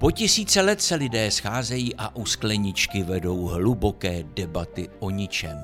[0.00, 5.58] Po tisíce let se lidé scházejí a u skleničky vedou hluboké debaty o ničem.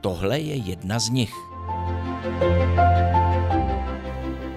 [0.00, 1.32] Tohle je jedna z nich.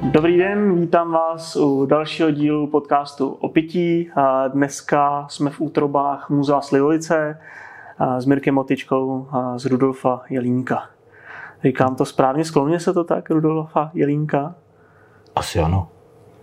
[0.02, 4.12] Dobrý den, vítám vás u dalšího dílu podcastu o pití.
[4.54, 7.40] Dneska jsme v útrobách Muzea Slivovice
[8.18, 10.90] s Mirkem Motičkou a z Rudolfa Jelínka.
[11.64, 14.56] Říkám to správně, skloně se to tak, Rudolfa Jelínka?
[15.36, 15.88] Asi ano.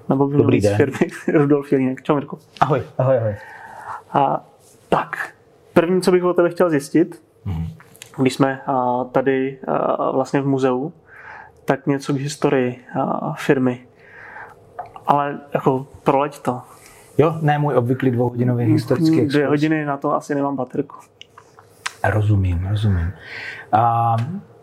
[0.08, 0.76] Nebo by Dobrý den.
[0.76, 0.98] firmy
[1.38, 2.02] Rudolf Jelínek.
[2.02, 2.38] Čau Mirko.
[2.60, 3.36] Ahoj, ahoj, ahoj.
[4.12, 4.46] A,
[4.88, 5.34] tak,
[5.72, 7.66] první, co bych o tebe chtěl zjistit, mm-hmm.
[8.18, 10.92] když jsme a, tady a, vlastně v muzeu,
[11.64, 13.86] tak něco k historii a, firmy.
[15.06, 16.60] Ale jako proleď to.
[17.18, 19.32] Jo, ne můj obvyklý dvouhodinový historický exkurs.
[19.32, 20.96] Dvě hodiny na to asi nemám baterku.
[22.04, 23.12] Rozumím, rozumím.
[23.72, 24.16] A,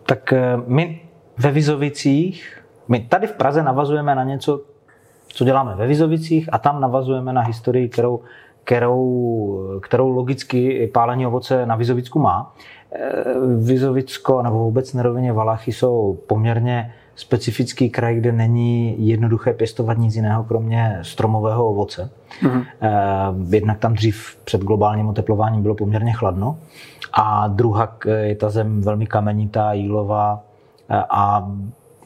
[0.06, 1.02] tak eh, my
[1.38, 4.62] ve Vizovicích, my tady v Praze navazujeme na něco,
[5.36, 8.20] co děláme ve Vizovicích a tam navazujeme na historii, kterou,
[8.64, 12.54] kterou, kterou logicky pálení ovoce na Vizovicku má.
[12.92, 13.24] Eh,
[13.58, 20.44] Vizovicko nebo vůbec nerovině Valachy jsou poměrně specifický kraj, kde není jednoduché pěstovat nic jiného,
[20.44, 22.10] kromě stromového ovoce.
[22.44, 22.66] Mm-hmm.
[23.50, 26.58] Jednak tam dřív před globálním oteplováním bylo poměrně chladno
[27.14, 30.44] a druhá je ta zem velmi kamenitá, jílová
[31.10, 31.52] a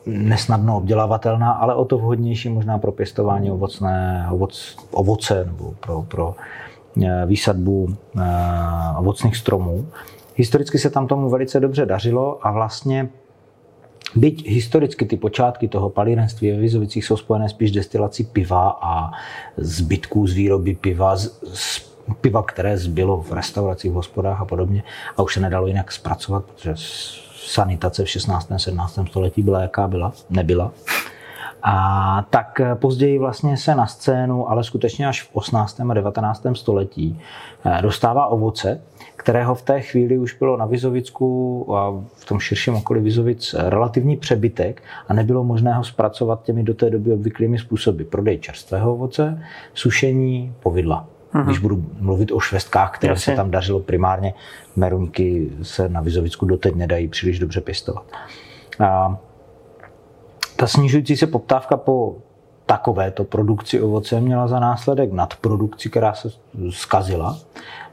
[0.05, 6.35] nesnadno obdělávatelná, ale o to vhodnější možná pro pěstování ovocné, ovoc, ovoce nebo pro, pro
[7.03, 8.21] e, výsadbu e,
[8.97, 9.87] ovocných stromů.
[10.35, 13.09] Historicky se tam tomu velice dobře dařilo a vlastně
[14.15, 19.11] Byť historicky ty počátky toho palírenství ve Vizovicích jsou spojené spíš destilací piva a
[19.57, 21.89] zbytků z výroby piva, z, z
[22.21, 24.83] piva, které zbylo v restauracích, v hospodách a podobně
[25.17, 26.73] a už se nedalo jinak zpracovat, protože
[27.49, 28.51] sanitace v 16.
[28.57, 28.99] 17.
[29.07, 30.71] století byla jaká byla, nebyla.
[31.63, 35.79] A tak později vlastně se na scénu, ale skutečně až v 18.
[35.79, 36.45] a 19.
[36.53, 37.19] století
[37.65, 38.81] eh, dostává ovoce,
[39.15, 44.17] kterého v té chvíli už bylo na Vizovicku a v tom širším okolí Vizovic relativní
[44.17, 48.03] přebytek a nebylo možné ho zpracovat těmi do té doby obvyklými způsoby.
[48.03, 51.18] Prodej čerstvého ovoce, sušení, povidla.
[51.33, 51.43] Aha.
[51.43, 53.33] Když budu mluvit o švestkách, které Jasně.
[53.33, 54.33] se tam dařilo primárně,
[54.75, 58.03] meruňky se na Vizovicku doteď nedají příliš dobře pěstovat.
[58.79, 59.17] A
[60.55, 62.15] ta snižující se poptávka po
[62.65, 66.29] takovéto produkci ovoce měla za následek nadprodukci, která se
[66.69, 67.37] zkazila.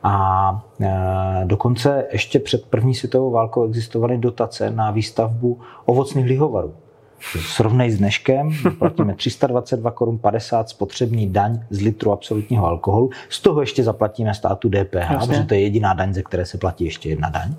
[0.03, 6.75] A e, dokonce ještě před první světovou válkou existovaly dotace na výstavbu ovocných lihovarů.
[7.21, 13.11] Srovnej s dneškem, platíme 322 korun 50 spotřební daň z litru absolutního alkoholu.
[13.29, 15.19] Z toho ještě zaplatíme státu DPH, Jasně.
[15.19, 17.55] protože to je jediná daň, ze které se platí ještě jedna daň.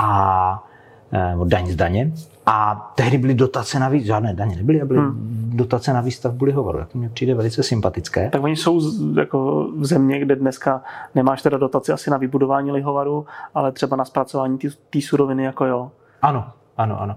[0.00, 0.64] A
[1.12, 2.12] e, daň z daně.
[2.46, 5.50] A tehdy byly dotace na výstavbu, žádné daně nebyly, a byly hmm.
[5.54, 6.78] dotace na výstavbu lihovaru.
[6.78, 8.30] Tak to mně přijde velice sympatické.
[8.30, 8.80] Tak oni jsou
[9.16, 10.82] jako v země, kde dneska
[11.14, 14.58] nemáš teda dotaci asi na vybudování lihovaru, ale třeba na zpracování
[14.90, 15.90] té suroviny jako jo.
[16.22, 16.44] Ano,
[16.76, 17.16] ano, ano.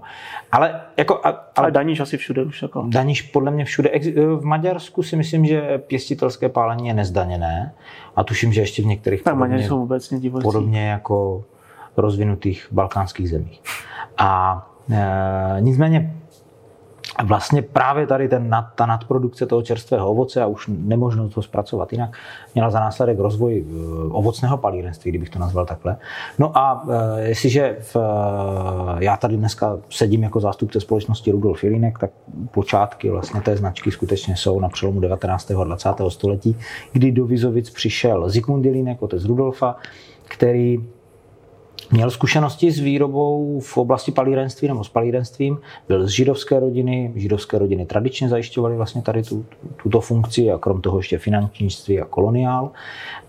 [0.52, 2.62] Ale, jako, a, ale, ale daníš asi všude už.
[2.62, 2.84] Jako.
[2.88, 3.90] Daníš podle mě všude.
[4.16, 7.74] V Maďarsku si myslím, že pěstitelské pálení je nezdaněné
[8.16, 11.44] a tuším, že ještě v některých tak podobně, jsou vůbec podobně jako
[11.96, 13.62] rozvinutých balkánských zemích.
[14.18, 16.14] A e, nicméně
[17.24, 22.10] vlastně právě tady ten, ta nadprodukce toho čerstvého ovoce a už nemožnost ho zpracovat jinak
[22.54, 23.64] měla za následek rozvoj e,
[24.10, 25.96] ovocného palírenství, kdybych to nazval takhle.
[26.38, 26.86] No a
[27.18, 32.10] e, jestliže v, e, já tady dneska sedím jako zástupce společnosti Rudolf Jelínek, tak
[32.50, 35.50] počátky vlastně té značky skutečně jsou na přelomu 19.
[35.50, 35.88] a 20.
[36.08, 36.56] století,
[36.92, 39.76] kdy do Vizovic přišel Zikmund Jelínek, otec Rudolfa,
[40.28, 40.78] který
[41.90, 47.58] Měl zkušenosti s výrobou v oblasti palírenství nebo s palírenstvím, byl z židovské rodiny, židovské
[47.58, 49.46] rodiny tradičně zajišťovaly vlastně tady tu,
[49.82, 52.70] tuto funkci a krom toho ještě finančnictví a koloniál.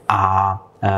[0.08, 0.54] A
[0.84, 0.90] e,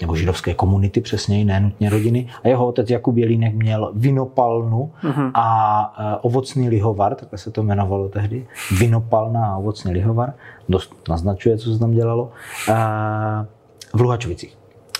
[0.00, 2.28] nebo židovské komunity přesněji, ne nutně rodiny.
[2.44, 5.30] A jeho otec Jakub Jelínek měl vinopalnu uh-huh.
[5.34, 8.46] a e, ovocný lihovar, takhle se to jmenovalo tehdy,
[8.78, 10.34] vinopalna a ovocný lihovar,
[10.68, 12.30] dost naznačuje, co se tam dělalo,
[12.68, 12.74] e,
[13.94, 14.55] v Luhačovicích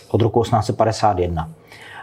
[0.09, 1.51] od roku 1851.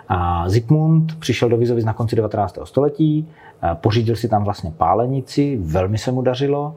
[0.10, 2.58] A Zikmund přišel do Vizovic na konci 19.
[2.64, 3.28] století,
[3.74, 6.76] pořídil si tam vlastně pálenici, velmi se mu dařilo.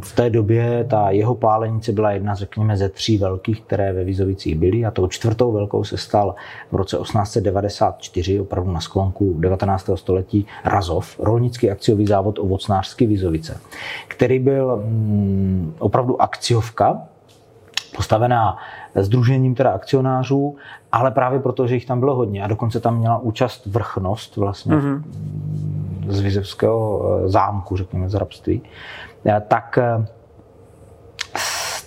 [0.00, 4.58] V té době ta jeho pálenice byla jedna, řekněme, ze tří velkých, které ve Vizovicích
[4.58, 6.34] byly a tou čtvrtou velkou se stal
[6.72, 9.90] v roce 1894, opravdu na sklonku 19.
[9.94, 13.60] století, Razov, rolnický akciový závod ovocnářský Vizovice,
[14.08, 17.02] který byl mm, opravdu akciovka,
[17.96, 18.56] postavená
[19.02, 20.56] združením teda akcionářů,
[20.92, 22.44] ale právě proto, že jich tam bylo hodně.
[22.44, 25.02] A dokonce tam měla účast vrchnost vlastně mm-hmm.
[26.08, 28.62] z Vizevského eh, zámku, řekněme, z rabství,
[29.26, 30.06] eh, tak eh,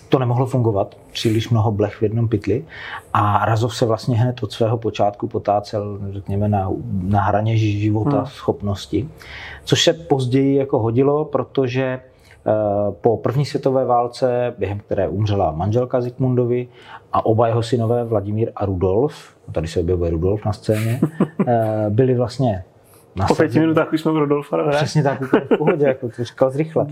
[0.09, 2.65] to nemohlo fungovat, příliš mnoho blech v jednom pytli.
[3.13, 6.71] A Razov se vlastně hned od svého počátku potácel, řekněme, na,
[7.01, 8.25] na hraně života, hmm.
[8.25, 9.10] schopnosti,
[9.63, 12.00] což se později jako hodilo, protože
[13.02, 16.68] po první světové válce, během které umřela manželka Zikmundovi
[17.14, 21.00] a oba jeho synové, Vladimír a Rudolf, tady se objevuje Rudolf na scéně,
[21.48, 22.64] eh, byli vlastně
[23.28, 24.58] po pěti minutách už jsme u Rodolfa.
[24.58, 24.72] Ne?
[24.72, 26.88] Přesně tak, úplně v pohodě, jako to říkal zrychle.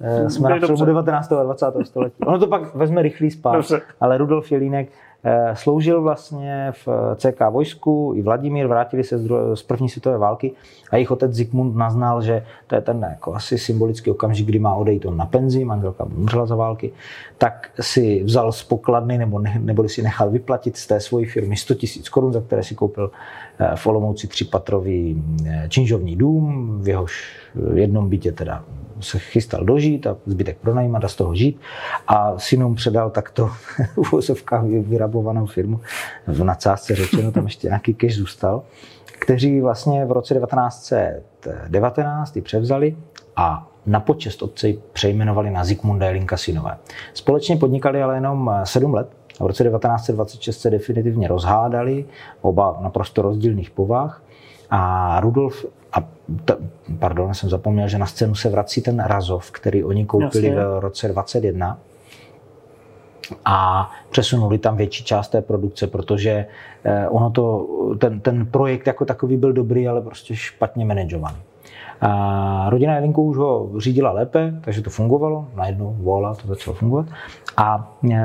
[0.00, 1.32] Eh, jsme na přelomu 19.
[1.32, 1.84] a 20.
[1.84, 2.16] století.
[2.26, 5.05] Ono to pak vezme rychlý spát, ale Rudolf Jelínek eh,
[5.54, 9.18] sloužil vlastně v CK vojsku, i Vladimír, vrátili se
[9.54, 10.52] z první světové války
[10.90, 14.74] a jejich otec Zikmund naznal, že to je ten jako asi symbolický okamžik, kdy má
[14.74, 16.92] odejít on na penzi, manželka umřela za války,
[17.38, 21.56] tak si vzal z pokladny nebo, ne, nebo si nechal vyplatit z té svojí firmy
[21.56, 23.10] 100 000 korun, za které si koupil
[23.58, 27.24] Eh, v Olomouci třípatrový eh, činžovní dům, v jehož
[27.74, 28.64] jednom bytě teda
[29.00, 31.60] se chystal dožít a zbytek pronajímat a z toho žít.
[32.08, 33.46] A synům předal takto
[34.02, 35.80] v vozovkách vyrabovanou firmu.
[36.26, 38.62] V nadsázce řečeno, tam ještě nějaký cash zůstal,
[39.20, 42.96] kteří vlastně v roce 1919 převzali
[43.36, 46.78] a na počest otce přejmenovali na Zikmunda Jelinka synové.
[47.14, 49.08] Společně podnikali ale jenom sedm let,
[49.40, 52.04] v roce 1926 se definitivně rozhádali,
[52.40, 54.22] oba naprosto rozdílných povah.
[54.70, 55.66] A Rudolf,
[55.96, 56.00] a
[56.44, 56.56] t,
[56.98, 60.64] pardon, jsem zapomněl, že na scénu se vrací ten Razov, který oni koupili Jasně.
[60.64, 61.78] v roce 21
[63.44, 66.46] a přesunuli tam větší část té produkce, protože
[66.84, 67.66] eh, ono to,
[67.98, 71.36] ten, ten projekt jako takový byl dobrý, ale prostě špatně manažovaný.
[72.00, 75.46] A rodina Jelinku už ho řídila lépe, takže to fungovalo.
[75.54, 77.06] Najednou vola, to začalo fungovat.
[77.56, 78.16] A e,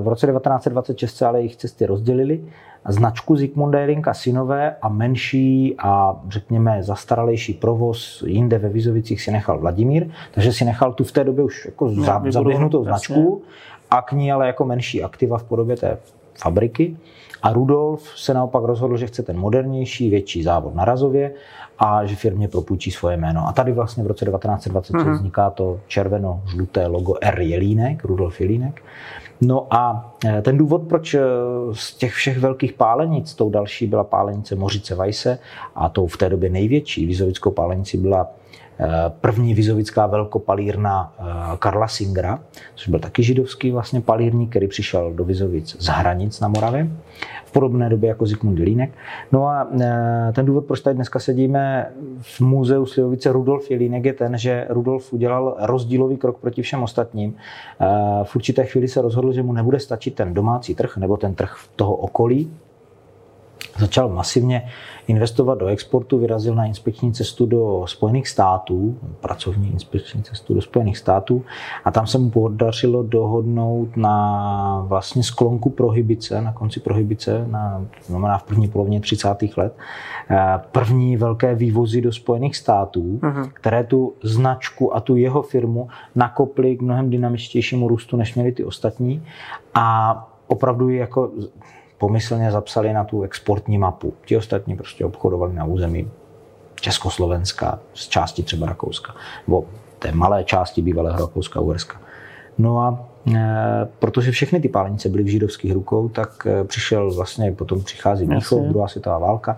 [0.00, 2.40] v roce 1926 se ale jejich cesty rozdělily.
[2.88, 9.58] Značku Zikmunda Jelinka synové a menší a řekněme zastaralejší provoz jinde ve Vizovicích si nechal
[9.58, 13.42] Vladimír, takže si nechal tu v té době už jako no, zaběhnutou značku
[13.90, 15.98] a k ní ale jako menší aktiva v podobě té
[16.34, 16.96] fabriky.
[17.46, 21.32] A Rudolf se naopak rozhodl, že chce ten modernější, větší závod na Razově
[21.78, 23.48] a že firmě propůjčí svoje jméno.
[23.48, 25.12] A tady vlastně v roce 1926 mm-hmm.
[25.12, 28.82] vzniká to červeno-žluté logo R Jelínek, Rudolf Jelínek.
[29.40, 31.20] No a e, ten důvod, proč e,
[31.72, 35.38] z těch všech velkých pálenic, tou další byla pálenice Mořice Vajse
[35.74, 38.28] a tou v té době největší vizovickou pálenici byla
[39.08, 41.12] první vizovická velkopalírna
[41.58, 42.38] Karla Singra,
[42.74, 46.88] což byl taky židovský vlastně palírník, který přišel do Vizovic z hranic na Moravě
[47.56, 48.90] podobné době jako Zikmund Jelínek.
[49.32, 54.12] No a e, ten důvod, proč tady dneska sedíme v muzeu Slivovice Rudolf Jelínek je
[54.12, 57.34] ten, že Rudolf udělal rozdílový krok proti všem ostatním.
[58.22, 61.56] V určité chvíli se rozhodl, že mu nebude stačit ten domácí trh nebo ten trh
[61.76, 62.52] toho okolí,
[63.78, 64.68] začal masivně
[65.06, 70.98] investovat do exportu, vyrazil na inspekční cestu do Spojených států, pracovní inspekční cestu do Spojených
[70.98, 71.44] států
[71.84, 78.38] a tam se mu podařilo dohodnout na vlastně sklonku prohybice, na konci prohybice, na, znamená
[78.38, 79.56] v první polovině 30.
[79.56, 79.76] let,
[80.30, 83.50] eh, první velké vývozy do Spojených států, uh-huh.
[83.52, 88.64] které tu značku a tu jeho firmu nakoply k mnohem dynamičtějšímu růstu, než měli ty
[88.64, 89.22] ostatní
[89.74, 91.30] a opravdu jako
[91.98, 94.14] pomyslně zapsali na tu exportní mapu.
[94.24, 96.10] Ti ostatní prostě obchodovali na území
[96.80, 99.14] Československa, z části třeba Rakouska,
[99.46, 99.64] nebo
[99.98, 102.00] té malé části bývalého Rakouska, Uherska.
[102.58, 107.52] No a e, protože všechny ty pálenice byly v židovských rukou, tak e, přišel vlastně,
[107.52, 109.56] potom přichází východ, druhá světová válka.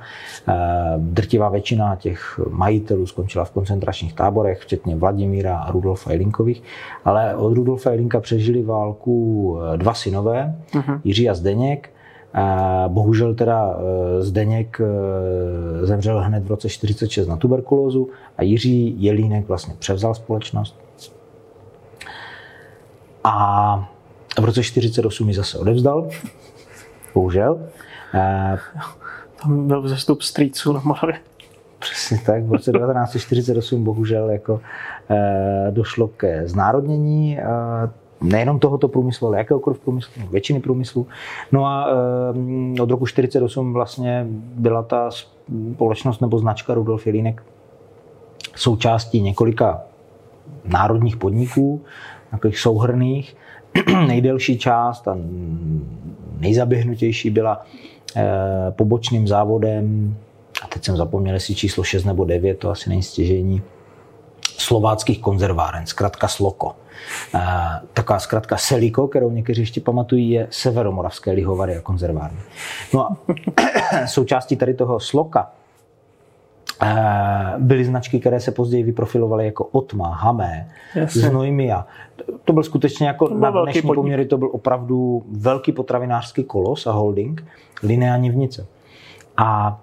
[0.48, 0.54] E,
[0.96, 6.62] drtivá většina těch majitelů skončila v koncentračních táborech, včetně Vladimíra a Rudolfa Jelinkových,
[7.04, 11.00] ale od Rudolfa Jelinka přežili válku e, dva synové, uh-huh.
[11.04, 11.90] Jiří a Zdeněk,
[12.88, 19.48] Bohužel teda e, Zdeněk e, zemřel hned v roce 46 na tuberkulózu a Jiří Jelínek
[19.48, 20.80] vlastně převzal společnost.
[23.24, 23.88] A
[24.40, 26.08] v roce 48 ji zase odevzdal.
[27.14, 27.60] Bohužel.
[29.42, 31.20] Tam byl vzestup strýců na Moravě.
[31.78, 32.44] Přesně tak.
[32.44, 34.60] V roce 1948 bohužel jako
[35.10, 37.38] e, došlo ke znárodnění
[38.20, 41.06] nejenom tohoto průmyslu, ale jakéhokoliv průmyslu, většiny průmyslu.
[41.52, 41.86] No a
[42.76, 45.10] e, od roku 1948 vlastně byla ta
[45.74, 47.42] společnost nebo značka Rudolf Jelínek
[48.56, 49.80] součástí několika
[50.64, 51.82] národních podniků,
[52.30, 53.36] takových souhrných.
[54.06, 55.16] Nejdelší část a
[56.38, 57.66] nejzaběhnutější byla
[58.16, 58.26] e,
[58.70, 60.16] pobočným závodem,
[60.62, 63.62] a teď jsem zapomněl, jestli číslo 6 nebo 9, to asi není stěžení,
[64.58, 66.76] slováckých konzerváren, zkrátka SLOKO.
[67.92, 72.38] Taková zkrátka Seliko, kterou někteří ještě pamatují, je severomoravské lihovary a konzervárny.
[72.94, 73.16] No a
[74.06, 75.50] součástí tady toho sloka
[76.82, 80.68] Eh, byly značky, které se později vyprofilovaly jako Otma, Hamé,
[81.08, 81.86] Znojmia.
[82.44, 83.94] To byl skutečně jako byl na dnešní podnik.
[83.94, 87.44] poměry to byl opravdu velký potravinářský kolos a holding,
[87.82, 88.66] Linea Nivnice.
[89.36, 89.80] A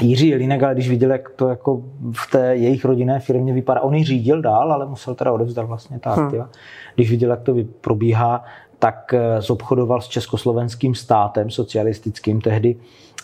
[0.00, 1.82] Jiří Jelínek, ale když viděl, jak to jako
[2.12, 5.98] v té jejich rodinné firmě vypadá, on ji řídil dál, ale musel teda odevzdat vlastně
[5.98, 6.48] ta aktiva.
[6.94, 8.44] Když viděl, jak to probíhá,
[8.78, 12.76] tak eh, zobchodoval s československým státem socialistickým tehdy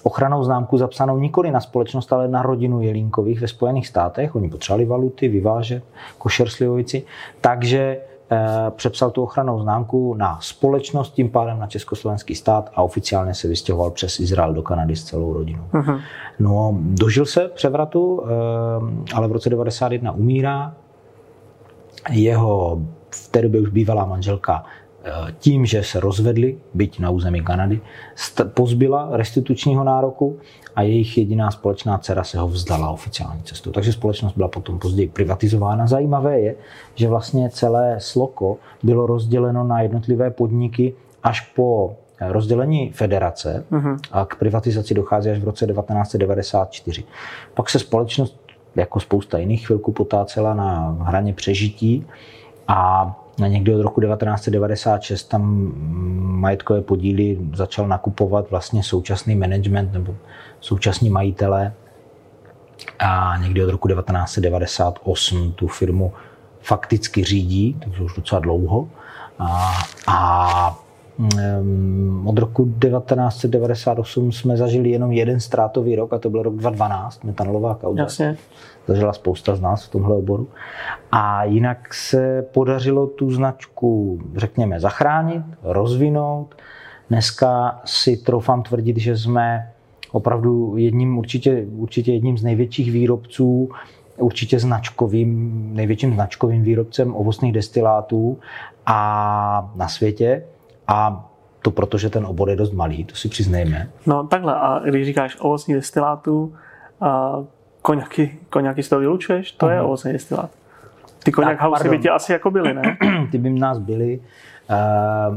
[0.03, 4.37] ochranou známku zapsanou nikoli na společnost, ale na rodinu Jelínkových ve Spojených státech.
[4.37, 5.85] Oni potřebovali valuty, vyvážet,
[6.19, 7.03] košer slivovici.
[7.41, 8.01] Takže
[8.71, 13.91] přepsal tu ochranou známku na společnost, tím pádem na československý stát a oficiálně se vystěhoval
[13.91, 15.65] přes Izrael do Kanady s celou rodinou.
[16.39, 20.75] No, dožil se převratu, eh, ale v roce 91 umírá.
[22.11, 24.80] Jeho v té době už bývalá manželka eh,
[25.39, 27.81] tím, že se rozvedli, byť na území Kanady,
[28.45, 30.39] pozbyla restitučního nároku
[30.77, 33.71] a jejich jediná společná dcera se ho vzdala oficiální cestou.
[33.71, 35.87] Takže společnost byla potom později privatizována.
[35.87, 36.55] Zajímavé je,
[36.95, 43.65] že vlastně celé Sloko bylo rozděleno na jednotlivé podniky až po rozdělení federace
[44.13, 47.05] a k privatizaci dochází až v roce 1994.
[47.55, 48.41] Pak se společnost
[48.77, 52.07] jako spousta jiných chvilku potácela na hraně přežití
[52.69, 55.73] a někdy od roku 1996 tam
[56.41, 60.17] majetkové podíly začal nakupovat vlastně současný management nebo
[60.61, 61.73] současní majitelé
[62.99, 66.13] a někdy od roku 1998 tu firmu
[66.61, 68.89] fakticky řídí, takže už docela dlouho.
[69.39, 69.73] A,
[70.07, 70.79] a
[72.25, 77.75] od roku 1998 jsme zažili jenom jeden ztrátový rok a to byl rok 2012, metanolová
[77.75, 78.03] kauza.
[78.03, 78.37] Jasně.
[78.87, 80.49] Zažila spousta z nás v tomhle oboru.
[81.13, 86.55] A jinak se podařilo tu značku, řekněme, zachránit, rozvinout.
[87.09, 89.71] Dneska si troufám tvrdit, že jsme
[90.13, 93.71] opravdu jedním, určitě, určitě jedním z největších výrobců,
[94.17, 98.39] určitě značkovým, největším značkovým výrobcem ovocných destilátů
[98.87, 100.43] a na světě.
[100.91, 101.25] A
[101.63, 103.91] to proto, že ten obor je dost malý, to si přiznejme.
[104.07, 106.55] No takhle, a když říkáš ovocní destilátů,
[107.01, 107.37] a
[107.83, 110.51] koněky, koněky z toho vylučuješ, to je ovocný destilát.
[111.25, 112.99] Ty koněk Tak, housey by tě asi jako byly, ne?
[113.31, 114.21] ty by nás byli.
[114.71, 115.37] Uh,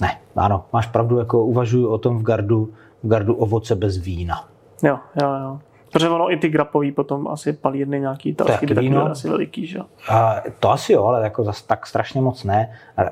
[0.00, 4.48] ne, ano, máš pravdu, jako uvažuji o tom v gardu, v gardu ovoce bez vína.
[4.82, 5.60] Jo, jo, jo.
[5.94, 9.78] Protože ono i ty grapový potom asi palírny nějaký, asi by taky asi veliký, že.
[10.10, 12.72] A to asi jo, ale jako zas tak strašně moc ne.
[12.96, 13.10] Re-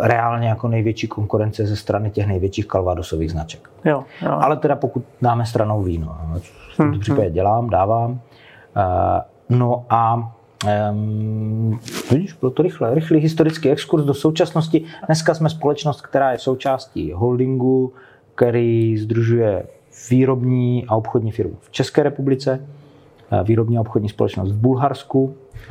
[0.00, 3.70] Reálně jako největší konkurence ze strany těch největších kalvádosových značek.
[3.84, 4.30] Jo, jo.
[4.40, 6.40] Ale teda pokud dáme stranou víno, no,
[6.74, 8.20] v tomto případě dělám, dávám.
[8.76, 10.32] Eh, No a
[10.90, 11.78] Um,
[12.10, 14.84] vidíš, bylo to rychle, rychlý historický exkurs do současnosti.
[15.06, 17.92] Dneska jsme společnost, která je součástí holdingu,
[18.34, 19.62] který združuje
[20.10, 22.66] výrobní a obchodní firmu v České republice,
[23.32, 25.68] eh, výrobní a obchodní společnost v Bulharsku, eh,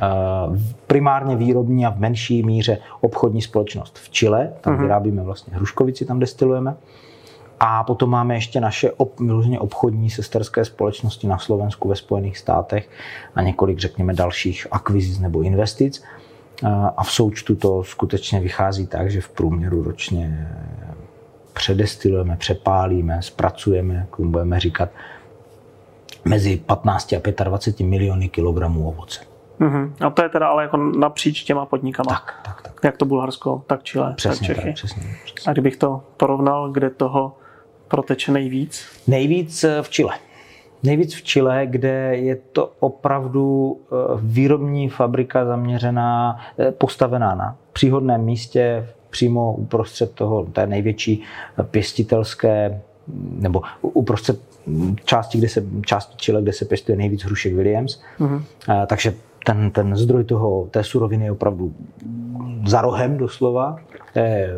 [0.86, 6.18] primárně výrobní a v menší míře obchodní společnost v Chile, tam vyrábíme vlastně hruškovici, tam
[6.18, 6.76] destilujeme.
[7.64, 12.88] A potom máme ještě naše ob, různě obchodní sesterské společnosti na Slovensku, ve Spojených státech
[13.34, 16.02] a několik, řekněme, dalších akvizic nebo investic.
[16.96, 20.48] A v součtu to skutečně vychází tak, že v průměru ročně
[21.52, 24.88] předestilujeme, přepálíme, zpracujeme, jak budeme říkat,
[26.24, 29.20] mezi 15 a 25 miliony kilogramů ovoce.
[29.58, 29.94] Mhm.
[30.00, 32.10] A to je teda ale jako napříč těma podnikama.
[32.10, 32.72] Tak, tak, tak.
[32.84, 34.72] Jak to Bulharsko, tak Chile, Přesně tak tak, Čechy.
[34.72, 35.50] přesně, přesně.
[35.50, 37.36] A kdybych to porovnal, kde toho
[37.88, 38.86] proteče nejvíc?
[39.06, 40.18] Nejvíc v Chile.
[40.82, 48.20] Nejvíc v Chile, kde je to opravdu eh, výrobní fabrika zaměřená, eh, postavená na příhodném
[48.24, 51.22] místě, přímo uprostřed toho, té největší
[51.70, 52.80] pěstitelské,
[53.30, 54.40] nebo uprostřed
[55.04, 58.00] části, kde se, části Chile, kde se pěstuje nejvíc hrušek Williams.
[58.20, 58.42] Mm-hmm.
[58.86, 59.14] Takže
[59.46, 61.74] ten, ten zdroj toho, té suroviny je opravdu
[62.66, 63.76] za rohem doslova.
[64.14, 64.50] Je,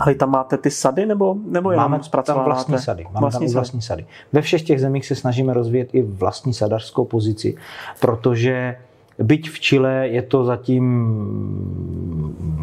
[0.00, 3.04] Ale tam máte ty sady, nebo, nebo jenom Máme tam vlastní sady.
[3.04, 3.54] Máme vlastní tam sady.
[3.54, 4.06] vlastní sady.
[4.32, 7.56] Ve všech těch zemích se snažíme rozvíjet i vlastní sadařskou pozici,
[8.00, 8.76] protože
[9.22, 10.84] byť v Chile je to zatím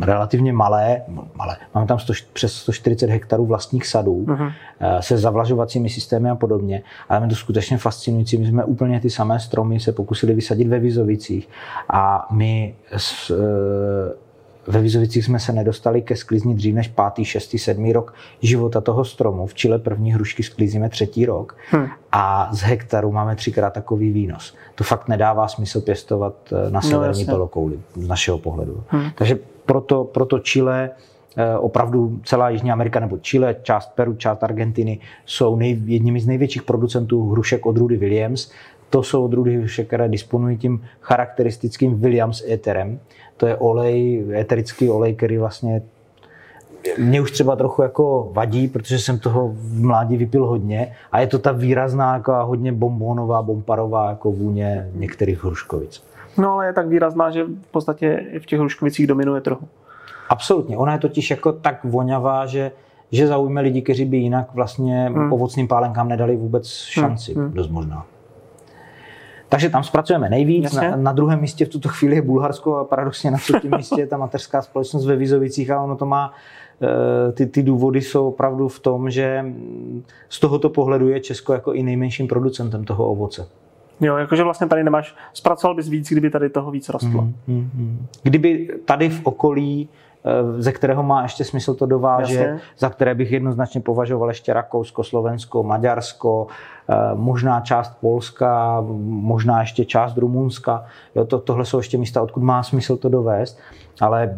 [0.02, 1.02] relativně malé,
[1.36, 1.58] malé.
[1.74, 4.52] máme tam 100, přes 140 hektarů vlastních sadů uh-huh.
[5.00, 8.38] se zavlažovacími systémy a podobně, ale je to skutečně fascinující.
[8.38, 11.50] My jsme úplně ty samé stromy se pokusili vysadit ve Vizovicích
[11.90, 14.25] a my s, eh,
[14.68, 19.06] ve Vizovicích jsme se nedostali ke sklizni dřív než pátý, šestý, sedmý rok života toho
[19.06, 19.48] stromu.
[19.48, 21.88] V Chile první hrušky sklízíme třetí rok Hm.
[22.12, 24.56] a z hektaru máme třikrát takový výnos.
[24.76, 27.34] To fakt nedává smysl pěstovat eh, na severní jasně.
[27.34, 28.84] polokouli z našeho pohledu.
[29.16, 30.90] Takže proto, proto Chile
[31.38, 36.28] eh, opravdu celá Jižní Amerika nebo Chile, část Peru, část Argentiny jsou nej, jedními z
[36.28, 38.52] největších producentů hrušek odrůdy Williams.
[38.90, 43.00] To jsou odrůdy, které disponují tím charakteristickým Williams éterem.
[43.38, 45.82] To je olej, eterický olej, který vlastně
[46.98, 51.28] mě už třeba trochu jako vadí, protože jsem toho v mládí vypil hodně a je
[51.28, 56.04] to ta výrazná, jako hodně bombonová, bomparová jako vůně některých hruškovic.
[56.38, 59.68] No ale je tak výrazná, že v podstatě v těch hruškovicích dominuje trochu.
[60.30, 60.78] Absolutně.
[60.78, 62.72] Ona je totiž jako tak vonavá, že,
[63.12, 65.34] že zaujme lidi, kteří by jinak vlastně hmm.
[65.34, 67.34] ovocným pálenkám nedali vůbec šanci.
[67.34, 67.52] Hmm.
[67.52, 68.06] Dost možná.
[69.56, 70.74] Takže tam zpracujeme nejvíc.
[70.74, 74.08] Na, na druhém místě v tuto chvíli je Bulharsko a paradoxně na třetím místě je
[74.08, 76.34] ta mateřská společnost ve Vizovicích a ono to má
[76.82, 79.46] eh, ty, ty důvody jsou opravdu v tom, že
[80.30, 83.48] z tohoto pohledu je Česko jako i nejmenším producentem toho ovoce.
[84.02, 87.22] Jo, jakože vlastně tady nemáš, zpracoval bys víc, kdyby tady toho víc rostlo.
[87.22, 88.06] Mm, mm, mm.
[88.24, 90.05] Kdyby tady v okolí Eh,
[90.58, 92.60] ze kterého má ještě smysl to dovážet, Jasně.
[92.78, 96.48] za které bych jednoznačně považoval ještě Rakousko, Slovensko, Maďarsko,
[96.90, 100.86] eh, možná část Polska, možná ještě část Rumunska.
[101.16, 103.60] Jo, to, tohle jsou ještě místa, odkud má smysl to dovést.
[104.02, 104.38] Ale...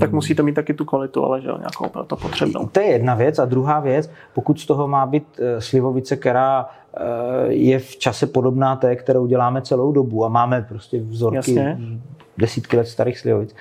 [0.00, 2.68] Tak musí to mít taky tu kvalitu, ale že jo, nějakou to potřebnou.
[2.72, 3.38] To je jedna věc.
[3.38, 6.68] A druhá věc, pokud z toho má být eh, slivovice, která
[7.48, 11.78] je v čase podobná té, kterou děláme celou dobu a máme prostě vzorky Jasně.
[12.40, 13.54] Desítky let starých slivovic,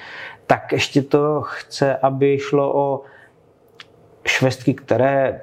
[0.48, 3.01] tak ještě to chce, aby šlo o
[4.25, 5.41] švestky, které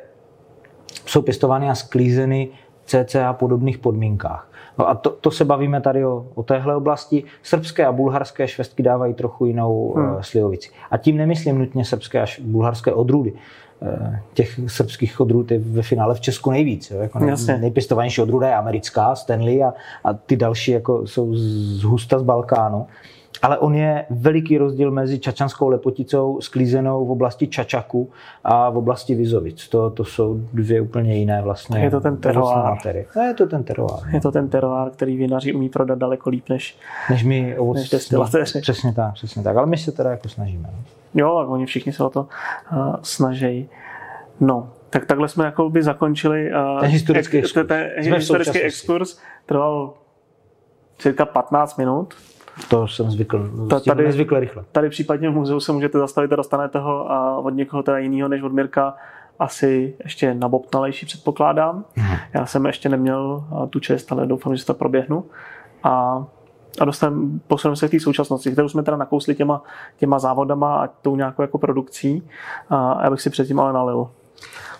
[1.06, 2.48] jsou pěstovány a sklízeny
[2.84, 4.50] cca podobných podmínkách.
[4.78, 7.24] No a to, to se bavíme tady o, o téhle oblasti.
[7.42, 10.10] Srbské a bulharské švestky dávají trochu jinou hmm.
[10.10, 10.70] uh, slivovici.
[10.90, 13.32] A tím nemyslím nutně srbské a bulharské odrůdy.
[13.80, 16.90] Uh, těch srbských odrůd je ve finále v Česku nejvíc.
[16.90, 17.00] Jo?
[17.00, 19.74] Jako nej, nejpěstovanější odrůda je americká, Stanley a,
[20.04, 21.40] a ty další jako jsou z,
[21.80, 22.86] z husta z Balkánu
[23.42, 28.10] ale on je veliký rozdíl mezi čačanskou lepoticou sklízenou v oblasti Čačaku
[28.44, 29.68] a v oblasti Vizovic.
[29.68, 31.78] To, to jsou dvě úplně jiné vlastně.
[31.78, 32.78] Je to ten teroár.
[33.28, 34.14] Je to ten teroár.
[34.14, 36.78] Je to ten teroár, který vinaři umí prodat daleko líp než,
[37.10, 38.60] než my ovoc, než destilatéři.
[38.60, 39.56] Přesně tak, přesně tak.
[39.56, 40.68] Ale my se teda jako snažíme.
[40.72, 40.78] No.
[41.14, 42.20] Jo, oni všichni se o to
[42.72, 43.68] uh, snaží.
[44.40, 47.66] No, tak takhle jsme jako by zakončili uh, ten historický exkurs.
[47.66, 49.94] Ten, ten historický exkurs trval
[50.98, 52.14] cirka 15 minut.
[52.68, 54.64] To jsem zvykl, Ta, tady, nezvykle rychle.
[54.72, 58.28] Tady případně v muzeu se můžete zastavit a dostanete ho a od někoho teda jiného
[58.28, 58.94] než od Mirka
[59.38, 61.84] asi ještě nabobtnalejší předpokládám.
[61.96, 62.16] Hmm.
[62.34, 65.24] Já jsem ještě neměl tu čest, ale doufám, že se to proběhnu.
[65.82, 66.24] A,
[66.80, 69.62] a dostaneme, posuneme se k té současnosti, kterou jsme teda nakousli těma,
[69.96, 72.22] těma závodama a tou nějakou jako produkcí.
[72.70, 74.10] A já bych si předtím ale nalil.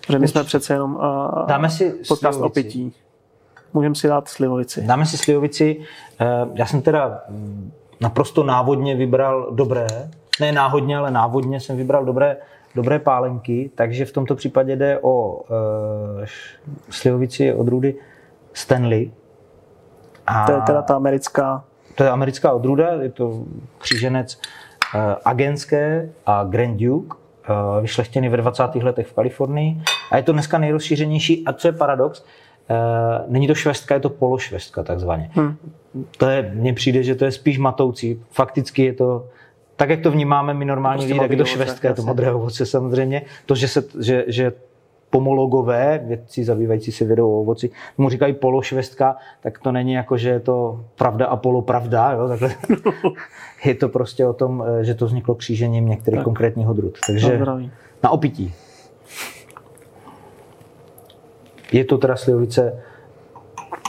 [0.07, 2.95] Protože my jsme přece jenom uh, Dáme si podcast o pití
[3.77, 4.83] můžeme si dát slivovici.
[4.87, 5.81] Dáme si slivovici.
[6.21, 7.21] Eh, já jsem teda
[8.01, 9.87] naprosto návodně vybral dobré,
[10.41, 12.37] ne náhodně, ale návodně jsem vybral dobré,
[12.75, 15.47] dobré pálenky, takže v tomto případě jde o uh,
[16.91, 17.95] slivovici odrůdy
[18.53, 19.11] Stanley.
[20.27, 21.65] A to je teda ta americká...
[21.95, 23.43] To je americká odrůda, je to
[23.79, 24.41] kříženec
[24.95, 28.75] uh, agenské a Grand Duke, uh, vyšlechtěný ve 20.
[28.75, 29.83] letech v Kalifornii.
[30.11, 31.45] A je to dneska nejrozšířenější.
[31.47, 32.25] A co je paradox,
[32.71, 35.31] Uh, není to švestka, je to pološvestka takzvaně.
[35.33, 35.57] Hmm.
[36.19, 38.23] To je, mně přijde, že to je spíš matoucí.
[38.31, 39.27] Fakticky je to,
[39.77, 43.23] tak jak to vnímáme my normálně prostě tak je to to modré ovoce samozřejmě.
[43.47, 44.53] To, že, se, že, že
[45.11, 50.29] pomologové, vědci zabývající se vědou o ovoci, mu říkají pološvestka, tak to není jako, že
[50.29, 52.55] je to pravda a polopravda, jo, takhle.
[53.65, 56.25] je to prostě o tom, eh, že to vzniklo křížením některých tak.
[56.25, 56.99] konkrétních odrůd.
[57.07, 57.41] Takže
[58.03, 58.55] na opití.
[61.73, 62.83] Je to teda slivovice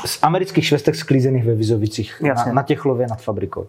[0.06, 3.68] z amerických švestek sklízených ve Vizovicích na, na Těchlově nad fabrikou.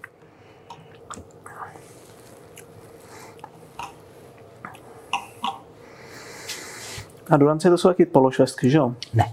[7.30, 8.94] A Durancie to jsou taky pološvestky, že jo?
[9.14, 9.32] Ne.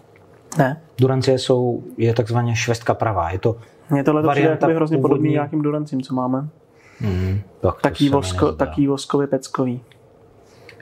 [0.58, 0.82] Ne?
[0.98, 3.30] Durancie jsou, je takzvaně švestka pravá.
[3.30, 3.56] Je to
[3.90, 5.02] Mně tohle to přijde hrozně původní...
[5.02, 6.48] podobný nějakým Durancím, co máme.
[7.02, 9.82] Mm, tak taký, vosko, taký voskově peckový.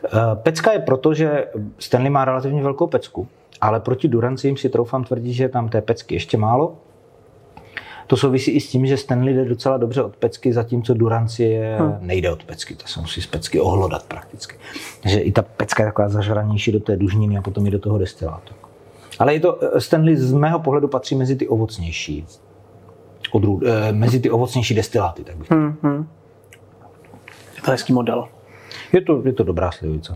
[0.04, 1.47] Uh, pecka je proto, že
[1.80, 3.28] Stanley má relativně velkou pecku
[3.63, 6.76] ale proti Durancím si troufám tvrdit, že je tam té pecky ještě málo.
[8.08, 11.97] To souvisí i s tím, že Stanley jde docela dobře od pecky, zatímco Durancie hmm.
[11.99, 14.56] nejde od pecky, to se musí z pecky ohlodat prakticky.
[15.02, 17.97] Takže i ta pecka je taková zažranější do té dužniny a potom i do toho
[17.97, 18.54] destilátu.
[19.19, 22.26] Ale je to, eh, Stanley z mého pohledu patří mezi ty ovocnější,
[23.32, 26.08] odrů, eh, mezi ty ovocnější destiláty, tak bych hmm, hmm.
[27.56, 28.28] Je to hezký model.
[28.93, 30.15] Je to, je to dobrá slivovice.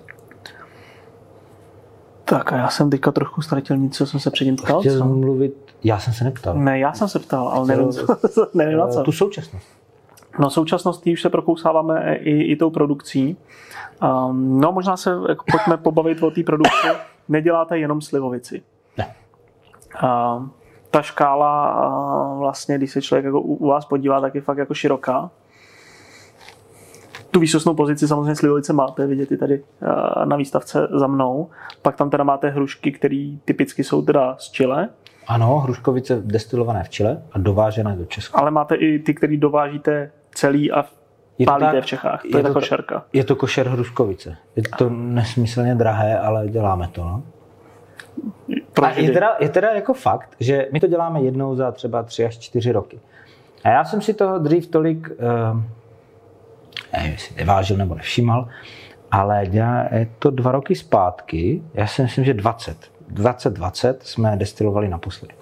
[2.30, 4.80] Tak a já jsem teďka trochu ztratil něco, jsem se předtím ptal.
[4.80, 6.56] Chtěl jsem mluvit, já jsem se neptal.
[6.56, 8.06] Ne, já jsem se ptal, ale nevím, co,
[8.54, 9.04] nevím na co.
[9.04, 9.68] Tu současnost.
[10.40, 13.38] No současnost už se prokousáváme i, i tou produkcí.
[14.30, 16.88] Um, no možná se jako, pojďme pobavit o té produkci.
[17.30, 18.62] Neděláte jenom slivovici.
[18.98, 19.16] Ne.
[20.04, 20.52] Um,
[20.92, 25.30] ta škála vlastně, když se člověk jako u vás podívá, tak je fakt jako široká.
[27.38, 29.63] Tu výsostnou pozici samozřejmě Slivolice máte, vidět i tady
[30.26, 31.50] na výstavce za mnou.
[31.82, 34.89] Pak tam teda máte hrušky, které typicky jsou teda z Chile.
[35.28, 38.39] Ano, hruškovice destilované v Chile a dovážené do Česka.
[38.39, 40.86] Ale máte i ty, které dovážíte celý a
[41.38, 42.21] je pálíte tak, v Čechách.
[42.21, 43.04] To je, je ta košerka.
[43.13, 44.38] Je to košer hruškovice.
[44.56, 47.04] Je to nesmyslně drahé, ale děláme to.
[47.04, 47.23] No?
[48.84, 52.26] A je teda, je teda jako fakt, že my to děláme jednou za třeba tři
[52.26, 53.00] až čtyři roky.
[53.63, 55.62] A já jsem si toho dřív tolik, uh,
[56.98, 58.48] nevím, jestli nevážil nebo nevšímal,
[59.12, 59.46] ale
[59.92, 62.92] je to dva roky zpátky, já si myslím, že 20.
[63.08, 65.34] 2020 jsme destilovali naposledy.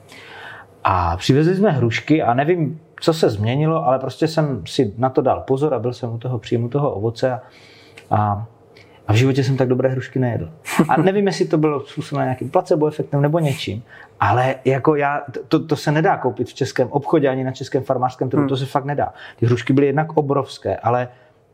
[0.84, 5.22] A přivezli jsme hrušky a nevím, co se změnilo, ale prostě jsem si na to
[5.22, 7.42] dal pozor a byl jsem u toho příjmu toho ovoce a,
[8.12, 8.46] a
[9.08, 10.50] a v životě jsem tak dobré hrušky nejedl.
[10.90, 13.84] A nevím, jestli to bylo způsobeno nějakým placebo efektem nebo něčím,
[14.20, 18.30] ale jako já, to, to se nedá koupit v českém obchodě ani na českém farmářském
[18.30, 18.50] trhu, hmm.
[18.50, 19.14] to se fakt nedá.
[19.36, 21.08] Ty hrušky byly jednak obrovské, ale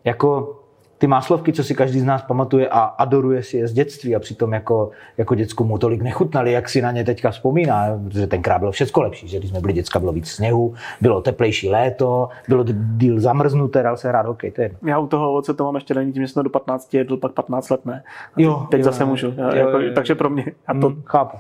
[0.05, 0.57] jako
[1.01, 4.19] ty máslovky, co si každý z nás pamatuje a adoruje si je z dětství a
[4.19, 8.59] přitom jako, jako děcku mu tolik nechutnali, jak si na ně teďka vzpomíná, protože tenkrát
[8.59, 12.65] bylo všechno lepší, že když jsme byli děcka, bylo víc sněhu, bylo teplejší léto, bylo
[12.97, 15.93] díl zamrznuté, dal se hrát hokej, to je Já u toho ovoce to mám ještě
[15.93, 18.03] není tím, že jsem do 15 jedl, pak 15 let ne.
[18.35, 19.27] A jo, teď jo, zase můžu.
[19.27, 19.93] Jo, jako, jo, jo.
[19.95, 21.37] Takže pro mě, já to hmm, chápu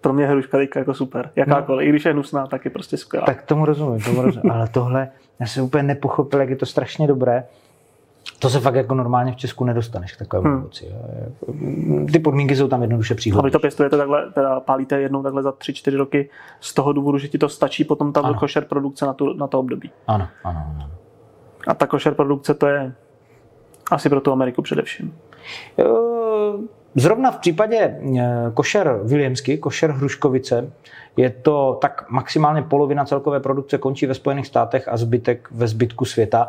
[0.00, 1.30] pro mě hruška teďka jako super.
[1.36, 1.88] Jakákoliv, no.
[1.88, 3.26] i když je hnusná, tak je prostě skvělá.
[3.26, 4.52] Tak tomu rozumím, tomu rozumím.
[4.52, 5.08] Ale tohle,
[5.40, 7.44] já jsem úplně nepochopil, jak je to strašně dobré
[8.38, 10.58] to se fakt jako normálně v Česku nedostaneš k takovému hmm.
[10.58, 10.94] ovoci.
[12.12, 13.40] Ty podmínky jsou tam jednoduše příhodné.
[13.40, 17.18] A vy to pěstujete takhle, teda pálíte jednou takhle za 3-4 roky z toho důvodu,
[17.18, 19.90] že ti to stačí potom ta košer produkce na, tu, na to období.
[20.06, 20.90] Ano, ano, ano.
[21.66, 22.92] A ta košer produkce to je
[23.90, 25.14] asi pro tu Ameriku především.
[26.94, 30.72] Zrovna v případě eh, košer Williamsky, košer Hruškovice,
[31.16, 36.04] je to tak maximálně polovina celkové produkce končí ve Spojených státech a zbytek ve zbytku
[36.04, 36.48] světa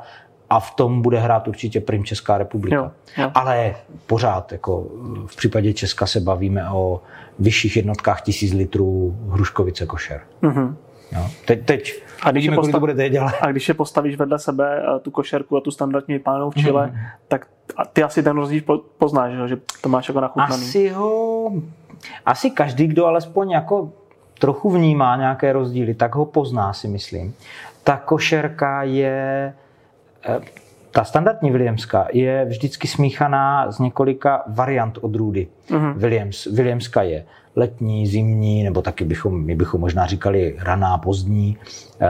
[0.55, 2.75] a v tom bude hrát určitě prim Česká republika.
[2.75, 3.31] Jo, jo.
[3.33, 3.75] Ale
[4.07, 4.87] pořád, jako
[5.25, 7.01] v případě Česka se bavíme o
[7.39, 10.21] vyšších jednotkách tisíc litrů hruškovice košer.
[10.43, 10.75] Mm-hmm.
[11.11, 11.27] Jo.
[11.45, 12.81] Teď, teď a když, vidíme, postav...
[12.81, 13.33] to dělat.
[13.41, 16.87] a když je postavíš vedle sebe eh, tu košerku a tu standardní pánou v Chile,
[16.87, 17.09] mm-hmm.
[17.27, 17.47] tak
[17.93, 18.61] ty asi ten rozdíl
[18.97, 20.63] poznáš, že to máš jako nachutnaný.
[20.63, 21.51] Asi ho,
[22.25, 23.91] asi každý, kdo alespoň jako
[24.39, 27.33] trochu vnímá nějaké rozdíly, tak ho pozná, si myslím.
[27.83, 29.53] Ta košerka je
[30.91, 35.47] ta standardní Williamska je vždycky smíchaná z několika variant odrůdy.
[35.69, 35.93] Uh-huh.
[35.93, 41.57] Williams, Williamska je letní, zimní, nebo taky bychom, my bychom možná říkali raná, pozdní,
[42.01, 42.07] eh,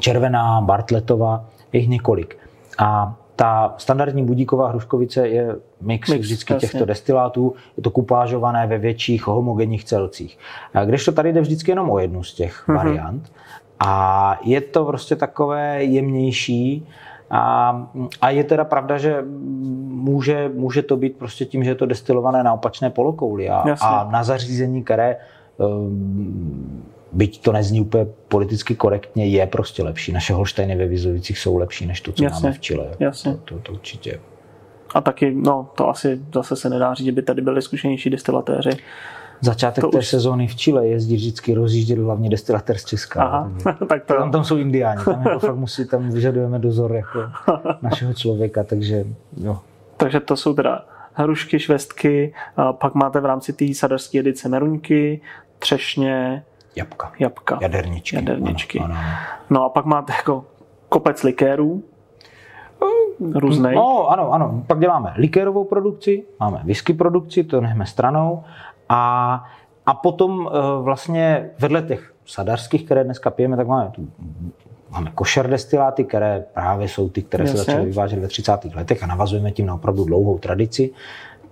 [0.00, 2.38] červená, Bartletová, je jich několik.
[2.78, 6.68] A ta standardní budíková hruškovice je mix, mix vždycky jasně.
[6.68, 10.38] těchto destilátů, je to kupážované ve větších homogenních celcích.
[10.84, 12.76] Když to tady jde vždycky jenom o jednu z těch uh-huh.
[12.76, 13.32] variant.
[13.80, 16.86] A je to prostě takové jemnější,
[17.30, 17.88] a,
[18.20, 19.24] a je teda pravda, že
[19.88, 24.10] může, může to být prostě tím, že je to destilované na opačné polokouli a, a
[24.10, 25.16] na zařízení, které
[25.56, 30.12] um, byť to nezní úplně politicky korektně, je prostě lepší.
[30.12, 32.46] Naše holštejny ve Vizovicích jsou lepší než to, co Jasně.
[32.46, 32.86] máme v Chile.
[32.98, 33.32] Jasně.
[33.32, 34.20] To, to, to určitě.
[34.94, 38.70] A taky, no, to asi zase se nedá říct, že by tady byli zkušenější destilatéři
[39.40, 40.08] začátek to té už...
[40.08, 43.22] sezóny v Chile jezdí vždycky rozjíždět hlavně destilatér z Česka.
[43.22, 43.50] Aha,
[43.88, 44.14] tak to...
[44.14, 47.18] tam, tam jsou indiáni, tam jako fakt musí, tam vyžadujeme dozor jako
[47.82, 49.04] našeho člověka, takže
[49.36, 49.58] jo.
[49.96, 55.20] Takže to jsou teda hrušky, švestky, a pak máte v rámci té sadařské edice meruňky,
[55.58, 56.44] třešně,
[56.76, 58.16] jabka, jabka jaderničky.
[58.16, 58.78] jaderničky.
[58.78, 59.08] Ano, ano.
[59.50, 60.44] No a pak máte jako
[60.88, 61.82] kopec likérů,
[63.34, 63.74] různej.
[63.74, 64.64] No, ano, ano.
[64.66, 68.44] Pak děláme likérovou produkci, máme whisky produkci, to nechme stranou
[68.88, 69.44] a,
[69.86, 74.08] a potom eh, vlastně vedle těch sadařských, které dneska pijeme, tak máme tu
[74.90, 77.58] máme košer destiláty, které právě jsou ty, které Jasně.
[77.58, 78.52] se začaly vyvážet ve 30.
[78.74, 80.90] letech a navazujeme tím na opravdu dlouhou tradici.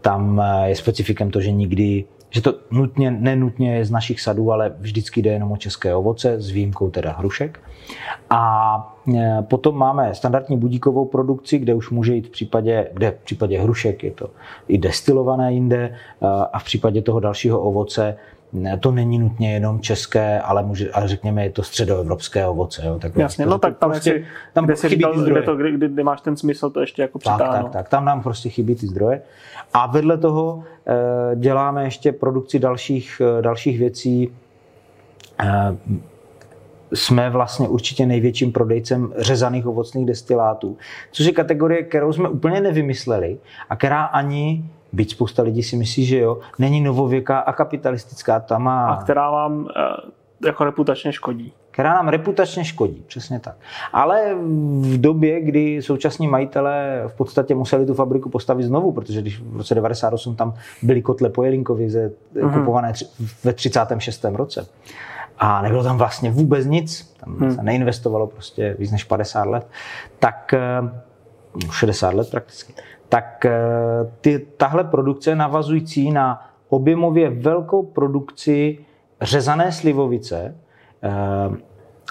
[0.01, 4.53] Tam eh, je specifikem to, že nikdy že to nutně, nenutně je z našich sadů,
[4.53, 7.61] ale vždycky jde jenom o české ovoce, s výjimkou teda hrušek.
[8.31, 13.25] A e, potom máme standardní budíkovou produkci, kde už může jít v případě, kde v
[13.25, 14.31] případě hrušek je to
[14.69, 15.95] i destilované jinde e,
[16.53, 18.17] a v případě toho dalšího ovoce
[18.81, 22.87] to není nutně jenom české, ale, může, ale řekněme, je to středoevropské ovoce.
[22.87, 25.43] Jo, tak Jasně, no tak tam, prostě, si, tam kde chybí říkal, ty zdroje.
[25.43, 27.49] To, kdy, kdy, máš ten smysl to ještě jako přitáhnout.
[27.49, 29.23] Tak, tak, tak, tam nám prostě chybí ty zdroje.
[29.75, 34.33] A vedle toho e, děláme ještě produkci dalších, e, dalších věcí.
[35.41, 35.77] E,
[36.93, 40.77] jsme vlastně určitě největším prodejcem řezaných ovocných destilátů,
[41.13, 43.39] což je kategorie, kterou jsme úplně nevymysleli
[43.71, 48.59] a která ani byť spousta lidí si myslí, že jo, není novověká a kapitalistická, ta
[48.59, 48.87] má...
[48.87, 49.69] A která vám
[50.47, 51.53] jako reputačně škodí.
[51.71, 53.57] Která nám reputačně škodí, přesně tak.
[53.93, 54.35] Ale
[54.81, 59.57] v době, kdy současní majitelé v podstatě museli tu fabriku postavit znovu, protože když v
[59.57, 62.59] roce 98 tam byly kotle po Jelinkovi ze, mm-hmm.
[62.59, 63.07] kupované tři,
[63.45, 64.25] ve 36.
[64.25, 64.67] roce,
[65.39, 67.55] a nebylo tam vlastně vůbec nic, tam hmm.
[67.55, 69.67] se neinvestovalo prostě víc než 50 let,
[70.19, 70.55] tak
[71.71, 72.75] 60 eh, let prakticky,
[73.15, 73.53] tak eh,
[74.21, 78.79] ty, tahle produkce navazující na objemově velkou produkci
[79.21, 80.57] řezané slivovice,
[81.03, 81.11] eh,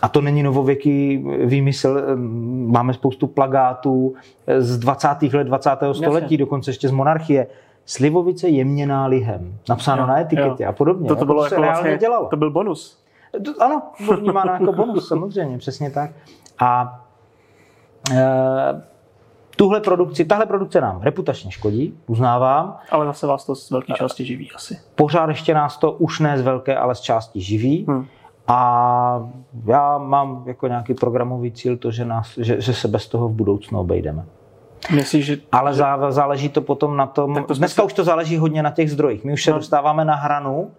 [0.01, 2.01] a to není novověký výmysl,
[2.65, 4.13] máme spoustu plagátů
[4.59, 5.33] z 20.
[5.33, 5.69] let 20.
[5.93, 7.47] století, dokonce ještě z monarchie.
[7.85, 10.69] Slivovice jemněná lihem, napsáno jo, na etiketě jo.
[10.69, 11.07] a podobně.
[11.07, 12.27] To, to, bylo jako vlastně, dělalo.
[12.27, 13.03] to byl bonus.
[13.59, 13.81] Ano,
[14.19, 16.11] vnímáno jako bonus, samozřejmě, přesně tak.
[16.59, 16.99] A
[18.11, 18.92] e,
[19.55, 22.77] tuhle produkci, tahle produkce nám reputačně škodí, uznávám.
[22.91, 24.77] Ale zase vás to z velké části živí asi.
[24.95, 27.85] Pořád ještě nás to už ne z velké, ale z části živí.
[27.87, 28.05] Hmm.
[28.47, 29.29] A
[29.65, 33.31] já mám jako nějaký programový cíl to, že, nás, že, že se bez toho v
[33.31, 34.25] budoucnu obejdeme.
[34.95, 35.83] Myslíš, že, Ale že...
[36.09, 37.85] záleží to potom na tom, to dneska se...
[37.85, 39.23] už to záleží hodně na těch zdrojích.
[39.23, 39.57] My už se no.
[39.57, 40.69] dostáváme na hranu, uh,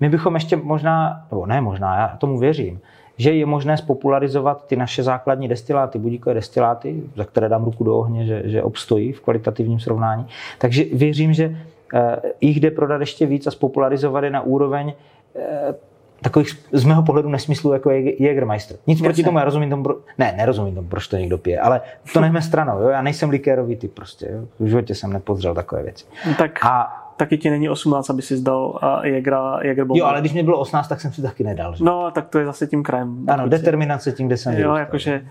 [0.00, 2.80] my bychom ještě možná, nebo ne možná, já tomu věřím,
[3.18, 7.96] že je možné spopularizovat ty naše základní destiláty, budíkové destiláty, za které dám ruku do
[7.96, 10.26] ohně, že, že obstojí v kvalitativním srovnání.
[10.58, 11.56] Takže věřím, že
[11.94, 14.92] eh, jich jde prodat ještě víc a spopularizovat je na úroveň
[15.36, 15.74] eh,
[16.22, 18.76] takových z mého pohledu nesmyslů, jako je Jägermeister.
[18.86, 19.84] Nic proti tomu, já rozumím tomu,
[20.18, 21.80] ne, nerozumím tomu, proč to někdo pije, ale
[22.12, 22.88] to nechme stranou, jo?
[22.88, 24.46] já nejsem likérový typ prostě, jo?
[24.60, 26.04] v životě jsem nepozřel takové věci.
[26.38, 30.32] Tak a taky ti není 18, aby si zdal a Jägera, Jäger Jo, ale když
[30.32, 31.74] mi bylo 18, tak jsem si taky nedal.
[31.74, 31.84] Že?
[31.84, 33.24] No, tak to je zase tím krajem.
[33.28, 35.22] Ano, determinace tím, kde jsem Jo, jakože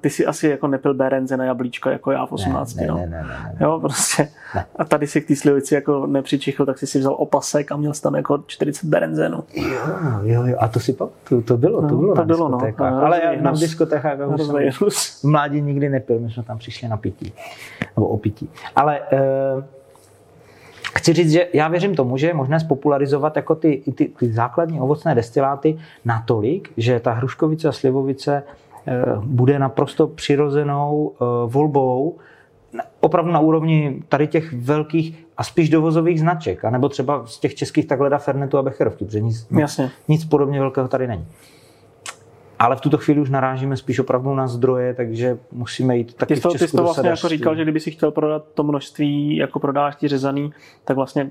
[0.00, 2.74] ty si asi jako nepil berenze na jablíčko, jako já v 18.
[2.74, 2.96] Ne, no.
[2.96, 3.56] ne, ne, ne, ne.
[3.60, 4.28] Jo, prostě.
[4.54, 4.64] Ne.
[4.76, 7.94] A tady si k té slivici jako nepřičichl, tak si si vzal opasek a měl
[7.94, 9.44] jsi tam jako 40 berenzenů.
[9.54, 9.64] Jo,
[10.22, 11.10] jo, jo, a to si to,
[11.44, 12.58] to bylo, no, to bylo to bylo, no.
[12.78, 17.32] Ale já na diskotékách v mládí nikdy nepil, my jsme tam přišli na pití,
[17.96, 18.48] nebo o pití.
[18.76, 19.64] Ale uh,
[20.94, 24.80] Chci říct, že já věřím tomu, že je možné spopularizovat jako ty, ty, ty základní
[24.80, 28.42] ovocné destiláty natolik, že ta hruškovice a slivovice
[28.86, 32.18] eh, bude naprosto přirozenou eh, volbou
[33.00, 37.86] opravdu na úrovni tady těch velkých a spíš dovozových značek, anebo třeba z těch českých
[37.86, 39.90] takhle Fernetu a Becherovky, protože nic, Jasně.
[40.08, 41.26] nic podobně velkého tady není
[42.62, 46.40] ale v tuto chvíli už narážíme spíš opravdu na zdroje, takže musíme jít taky ty
[46.40, 48.62] to, v Česku Ty jsi to vlastně jako říkal, že kdyby si chtěl prodat to
[48.62, 50.52] množství, jako prodáš ti řezaný,
[50.84, 51.30] tak vlastně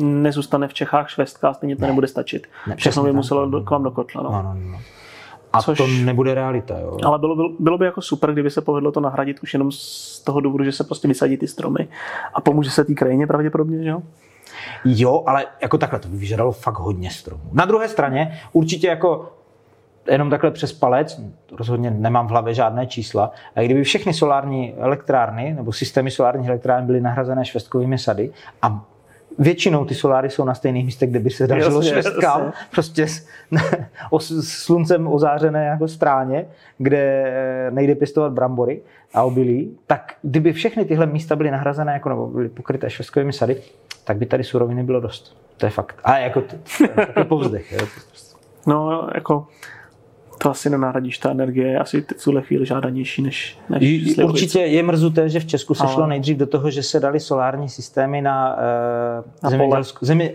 [0.00, 1.88] nezůstane v Čechách švestka, stejně to ne.
[1.88, 2.46] nebude stačit.
[2.66, 4.22] Ne, Všechno by muselo do, k vám do kotla.
[4.22, 4.30] No.
[4.30, 4.78] No, no, no.
[5.52, 6.78] A Což, to nebude realita.
[6.78, 6.98] Jo.
[7.04, 10.20] Ale bylo, bylo, bylo by jako super, kdyby se povedlo to nahradit už jenom z
[10.24, 11.88] toho důvodu, že se prostě vysadí ty stromy
[12.34, 14.02] a pomůže se té krajině pravděpodobně, že jo?
[14.84, 17.42] Jo, ale jako takhle to by vyžadalo fakt hodně stromů.
[17.52, 19.32] Na druhé straně určitě jako
[20.12, 21.20] jenom takhle přes palec,
[21.58, 26.86] rozhodně nemám v hlavě žádné čísla, a kdyby všechny solární elektrárny nebo systémy solárních elektrárny
[26.86, 28.30] byly nahrazené švestkovými sady
[28.62, 28.84] a
[29.38, 33.26] Většinou ty soláry jsou na stejných místech, kde by se dařilo švestkám, prostě s,
[34.20, 36.46] s sluncem ozářené jako stráně,
[36.78, 37.32] kde
[37.70, 38.80] nejde pěstovat brambory
[39.14, 43.56] a obilí, tak kdyby všechny tyhle místa byly nahrazené jako, nebo byly pokryté švestkovými sady,
[44.04, 45.36] tak by tady suroviny bylo dost.
[45.56, 45.96] To je fakt.
[46.04, 46.56] A jako to,
[47.18, 47.72] je povzdech.
[47.72, 47.86] Jo.
[48.66, 49.46] No, jako
[50.42, 54.82] to asi nenahradíš, ta energie je asi v tuhle chvíli žádanější než, než Určitě je
[54.82, 55.92] mrzuté, že v Česku se Ale...
[55.92, 60.34] šlo nejdřív do toho, že se dali solární systémy na, uh, na zemědělskou, zemi,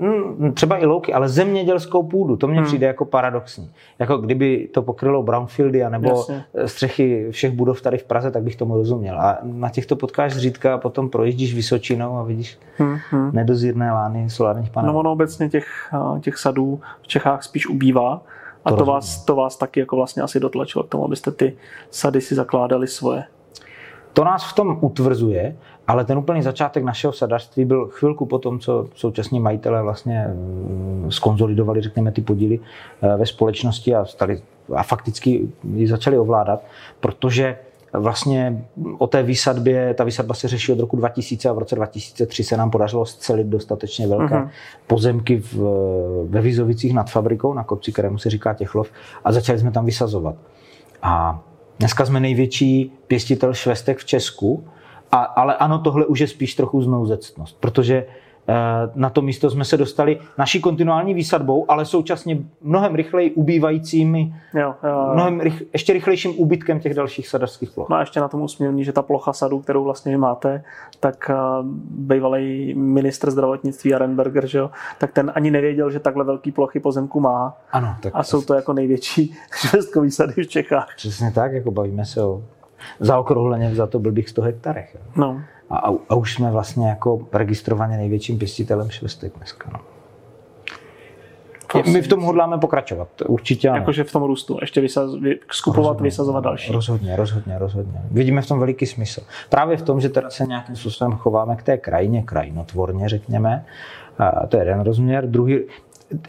[0.00, 2.66] hm, třeba i louky, ale zemědělskou půdu, to mně hmm.
[2.66, 3.70] přijde jako paradoxní.
[3.98, 6.44] Jako kdyby to pokrylo brownfieldy nebo Jasně.
[6.66, 9.20] střechy všech budov tady v Praze, tak bych tomu rozuměl.
[9.20, 12.98] A na těchto potkáš zřídka a potom projíždíš Vysočinou a vidíš hmm.
[13.10, 13.30] hmm.
[13.32, 14.92] nedozírné lány solárních panelů.
[14.92, 18.22] No ono obecně těch, eh, těch sadů v Čechách spíš ubývá.
[18.74, 21.56] A to, vás, to vás taky jako vlastně asi dotlačilo k tomu, abyste ty
[21.90, 23.24] sady si zakládali svoje.
[24.12, 28.58] To nás v tom utvrzuje, ale ten úplný začátek našeho sadařství byl chvilku po tom,
[28.58, 32.60] co současní majitelé vlastně mm, skonzolidovali, řekněme, ty podíly
[33.02, 34.42] eh, ve společnosti a, stali,
[34.74, 36.64] a fakticky ji začali ovládat,
[37.00, 37.58] protože
[37.92, 38.64] vlastně
[38.98, 42.56] o té výsadbě, ta výsadba se řeší od roku 2000 a v roce 2003 se
[42.56, 44.48] nám podařilo scelit dostatečně velké uh-huh.
[44.86, 45.56] pozemky v,
[46.28, 48.90] ve Vizovicích nad fabrikou na kopci, kterému se říká Těchlov
[49.24, 50.34] a začali jsme tam vysazovat.
[51.02, 51.42] A
[51.78, 54.64] dneska jsme největší pěstitel švestek v Česku,
[55.12, 58.06] a, ale ano, tohle už je spíš trochu znouzectnost, protože
[58.94, 64.74] na to místo jsme se dostali naší kontinuální výsadbou, ale současně mnohem rychleji ubývajícími, Jo,
[64.84, 65.10] jo.
[65.14, 67.88] mnohem rych, ještě rychlejším úbytkem těch dalších sadařských ploch.
[67.88, 70.64] No a ještě na tom usměvní, že ta plocha sadu, kterou vlastně vy máte,
[71.00, 76.52] tak uh, bývalý ministr zdravotnictví Arenberger, že jo, tak ten ani nevěděl, že takhle velký
[76.52, 77.56] plochy pozemku má.
[77.72, 80.88] Ano, tak A jsou to jako největší švestkový sady v Čechách.
[80.96, 82.42] přesně tak, jako bavíme se o
[83.00, 84.94] zaokrouhleně za to blbých 100 hektarech.
[84.94, 85.00] jo.
[85.16, 85.76] No, A,
[86.08, 89.70] a, už jsme vlastně jako registrovaně největším pěstitelem švestek dneska.
[89.72, 89.80] No.
[91.92, 93.78] My v tom hodláme pokračovat, určitě ano.
[93.78, 94.58] jakože v tom růstu.
[94.60, 96.04] Ještě vysaz, vy, skupovat, Rozhodně.
[96.04, 96.72] vysazovat další.
[96.72, 98.00] Rozhodně, rozhodně, rozhodně.
[98.10, 99.20] Vidíme v tom veliký smysl.
[99.48, 103.64] Právě v tom, že teda se nějakým způsobem chováme k té krajině, krajinotvorně, řekněme.
[104.18, 105.30] A to je jeden rozměr.
[105.30, 105.60] Druhý,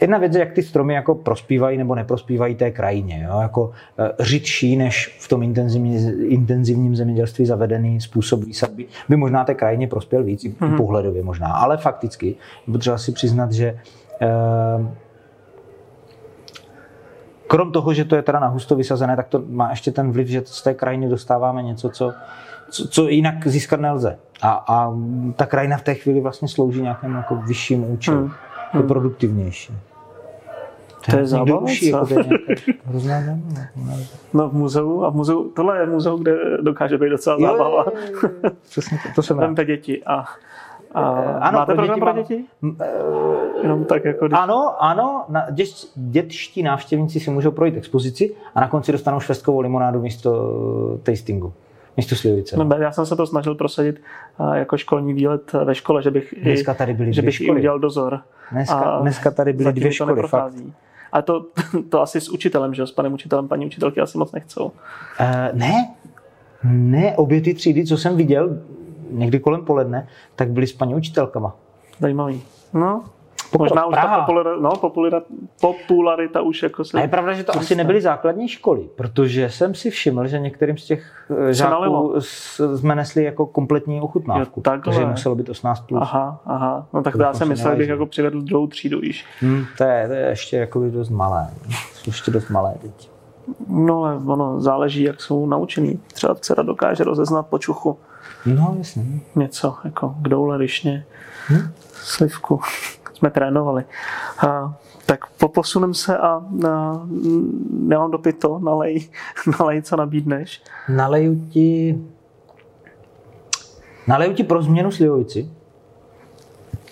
[0.00, 3.26] Jedna věc je, jak ty stromy jako prospívají nebo neprospívají té krajině.
[3.30, 3.40] Jo?
[3.40, 9.54] Jako eh, řidší než v tom intenzivní, intenzivním zemědělství zavedený způsob výsadby by možná té
[9.54, 10.76] krajině prospěl víc, i Mhm.
[10.76, 11.46] pohledově možná.
[11.52, 12.34] Ale fakticky
[12.72, 13.78] potřeba si přiznat, že
[14.22, 14.86] eh,
[17.46, 20.28] krom toho, že to je teda na husto vysazené, tak to má ještě ten vliv,
[20.28, 22.12] že z té krajiny dostáváme něco, co,
[22.70, 24.18] co, co jinak získat nelze.
[24.42, 24.92] A, a
[25.36, 28.18] ta krajina v té chvíli vlastně slouží nějakému jako vyššímu účelu.
[28.20, 28.30] Hmm.
[28.74, 29.72] Je produktivnější.
[31.10, 33.96] To je zábava, jako to je nějaké hrozná zábava.
[34.34, 37.84] No v muzeu, a v muzeu, tohle je muzeu, kde dokáže být docela Jo, zábava.
[37.86, 38.50] jo, jo, jo.
[38.70, 39.36] Přesně, to, to jsem.
[39.36, 40.24] Vemte děti a,
[40.94, 41.00] a
[41.40, 42.16] ano, máte pro program děti pro mám.
[42.16, 42.44] děti?
[42.62, 44.28] M, eh, Jenom tak jako...
[44.32, 49.60] Ano, ano, na, dět, dětští návštěvníci si můžou projít expozici a na konci dostanou švestkovou
[49.60, 50.52] limonádu místo
[50.94, 51.52] eh, tastingu,
[51.96, 52.56] místo slivovice.
[52.56, 54.02] No, já jsem se to snažil prosadit
[54.54, 57.58] jako školní výlet ve škole, že bych, Dneska tady byly že bych školy.
[57.58, 58.20] udělal dozor.
[58.52, 60.54] Dneska, A dneska tady byly dvě školy, fakt.
[61.12, 61.46] A to,
[61.88, 62.86] to asi s učitelem, že?
[62.86, 64.64] S panem učitelem, paní učitelky asi moc nechcou.
[64.64, 64.72] Uh,
[65.52, 65.94] ne,
[66.64, 68.58] ne, obě ty třídy, co jsem viděl
[69.10, 71.56] někdy kolem poledne, tak byly s paní učitelkama.
[71.98, 72.42] Zajímavý.
[72.74, 73.04] No,
[73.58, 74.20] možná už ta Praha.
[74.20, 75.22] popularita, no, popularita,
[75.60, 76.98] popularita už jako se...
[76.98, 80.76] A je pravda, že to asi nebyly základní školy, protože jsem si všiml, že některým
[80.78, 82.14] z těch eh, žáků
[82.76, 84.60] jsme nesli jako kompletní ochutnávku.
[84.60, 85.74] Jo, takže muselo být 18+.
[85.86, 86.02] Plus.
[86.02, 86.86] Aha, aha.
[86.92, 89.26] No tak To já jsem myslel, bych jako přivedl druhou třídu již.
[89.40, 91.48] Hmm, to, je, to je ještě jako dost malé.
[91.94, 93.10] Jsou ještě dost malé teď.
[93.68, 95.98] No ale ono záleží, jak jsou naučený.
[96.12, 97.98] Třeba dcera dokáže rozeznat po čuchu
[98.46, 99.02] No, jasně.
[99.36, 101.04] něco, jako kdoule, lišně,
[101.50, 101.72] Hm?
[101.92, 102.60] slivku.
[103.20, 103.84] Jsme trénovali.
[104.48, 104.74] A,
[105.06, 107.06] tak poposunem se a na,
[107.70, 109.08] nemám to, nalej,
[109.60, 110.62] nalej, co nabídneš.
[110.88, 112.00] Naleju ti,
[114.06, 115.50] naleju ti pro změnu slivovici.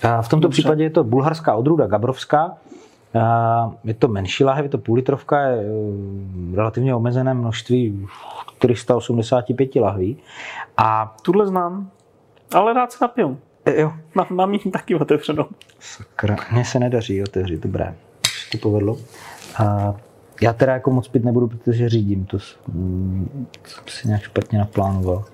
[0.02, 0.62] A v tomto Dobře.
[0.62, 2.56] případě je to bulharská odrůda Gabrovská.
[3.20, 8.06] A Je to menší láhev, je to půl litrovka, je eh, relativně omezené množství
[8.58, 10.18] 485 lahví.
[10.76, 11.90] A Tuhle znám,
[12.54, 13.38] ale rád se napiju.
[13.68, 15.44] Eh, jo, Mám, mám ji taky otevřenou.
[15.80, 17.94] sakra, mně se nedaří otevřít, dobré,
[18.44, 18.96] se to povedlo.
[19.58, 19.94] A
[20.42, 24.58] já teda jako moc pít nebudu, protože řídím, to s- mm, jsem si nějak špatně
[24.58, 25.24] naplánoval.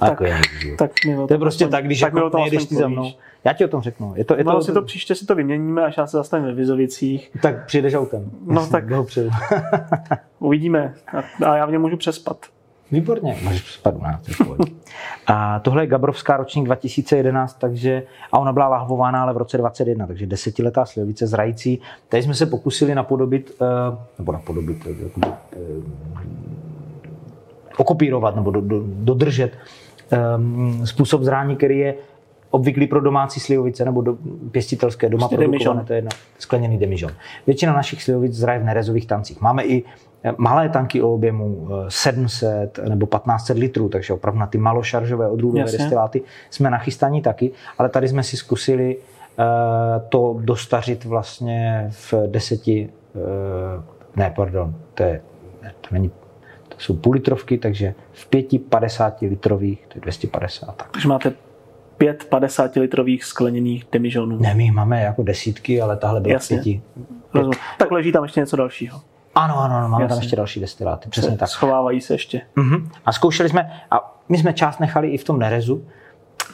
[0.00, 0.76] A Tak, jako život.
[0.76, 2.82] Tak mi o To je prostě tak, když tak jako o tom nejdeš aspoň ty
[2.82, 3.10] za mnou.
[3.44, 4.12] Já ti o tom řeknu.
[4.16, 6.46] Je to, je No, to, si to příště si to vyměníme, až já se zastavím
[6.46, 7.30] ve Vizovicích.
[7.42, 8.30] Tak přijdeš autem.
[8.46, 8.84] No, tak-.
[10.38, 10.94] Uvidíme.
[11.12, 12.36] A, a já v něm můžu přespat.
[12.94, 13.36] Výborně,
[14.32, 14.72] v pohodě.
[15.26, 18.02] A tohle je Gabrovská ročník 2011, takže,
[18.32, 21.80] a ona byla lahvována ale v roce 2021, takže desetiletá slivovice zrající.
[22.08, 25.58] Tady jsme se pokusili napodobit, eh, nebo napodobit, eh, eh,
[27.76, 29.52] okopírovat nebo do, do, dodržet
[30.84, 31.94] způsob zrání, který je
[32.54, 34.16] obvyklý pro domácí slivovice nebo do,
[34.50, 35.86] pěstitelské doma Prostě produkované, demižon.
[35.86, 37.10] to je jedno, skleněný demižon.
[37.46, 39.40] Většina našich slivovic zraje v nerezových tancích.
[39.40, 39.84] Máme i
[40.24, 45.28] eh, malé tanky o objemu eh, 700 nebo 1500 litrů, takže opravdu na ty malošaržové
[45.28, 45.78] odrůdové Jasně.
[45.78, 48.96] destiláty jsme nachystaní taky, ale tady jsme si zkusili
[49.38, 49.44] eh,
[50.08, 53.82] to dostařit vlastně v deseti, eh,
[54.16, 55.20] ne, pardon, to je,
[55.80, 56.08] to není,
[56.68, 60.76] to jsou půl litrovky, takže v pěti 50 litrových, to je 250.
[60.76, 60.90] Tak.
[60.90, 61.32] Takže máte
[62.04, 64.38] pět 50 litrových skleněných demižonů.
[64.38, 66.56] Ne, my máme jako desítky, ale tahle byla Jasně.
[66.56, 66.82] pěti.
[67.34, 67.58] Rozumím.
[67.78, 69.00] Tak leží tam ještě něco dalšího.
[69.34, 70.24] Ano, ano, ano máme tam Jasně.
[70.24, 71.48] ještě další destiláty, přesně tak.
[71.48, 72.40] Schovávají se ještě.
[72.56, 72.88] Mhm.
[73.04, 75.84] A zkoušeli jsme, a my jsme část nechali i v tom nerezu,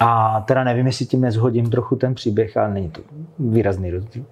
[0.01, 3.01] a teda nevím, jestli tím nezhodím trochu ten příběh, ale není to
[3.39, 4.25] výrazný rozdíl.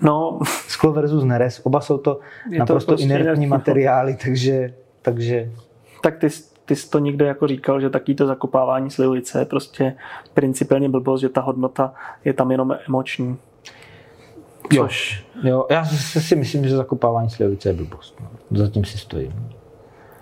[0.00, 2.20] No, Sklo versus nerez, oba jsou to
[2.50, 3.50] Je to naprosto prostě inertní no.
[3.50, 5.50] materiály, takže, takže
[6.02, 6.28] tak ty,
[6.68, 9.96] ty jsi to někde jako říkal, že taký to zakopávání slivovice je prostě
[10.34, 11.94] principiálně blbost, že ta hodnota
[12.24, 13.36] je tam jenom emoční.
[14.72, 14.82] Jo.
[14.82, 18.20] Což jo, já si si myslím, že zakopávání slivovice je blbost.
[18.20, 18.28] No.
[18.58, 19.48] Zatím si stojím.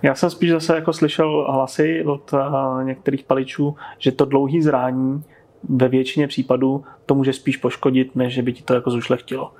[0.03, 5.25] Já jsem spíš zase jako slyšel hlasy od uh, některých paličů, že to dlouhý zrání
[5.69, 9.53] ve většině případů to může spíš poškodit, než že by ti to jako zušlechtilo.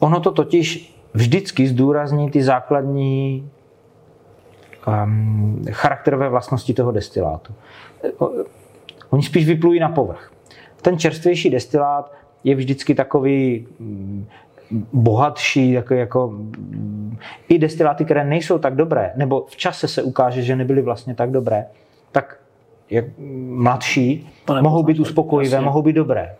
[0.00, 3.50] Ono to totiž vždycky zdůrazní ty základní
[4.86, 7.54] um, charakterové vlastnosti toho destilátu.
[9.10, 10.32] Oni spíš vyplují na povrch.
[10.82, 12.12] Ten čerstvější destilát
[12.44, 14.26] je vždycky takový mm,
[14.92, 16.34] bohatší, jako, jako
[17.48, 21.30] i destiláty, které nejsou tak dobré, nebo v čase se ukáže, že nebyly vlastně tak
[21.30, 21.66] dobré,
[22.12, 22.40] tak
[22.90, 23.04] jak
[23.48, 25.64] mladší mohou být uspokojivé, jasně.
[25.64, 26.36] mohou být dobré.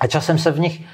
[0.00, 0.84] A časem se v nich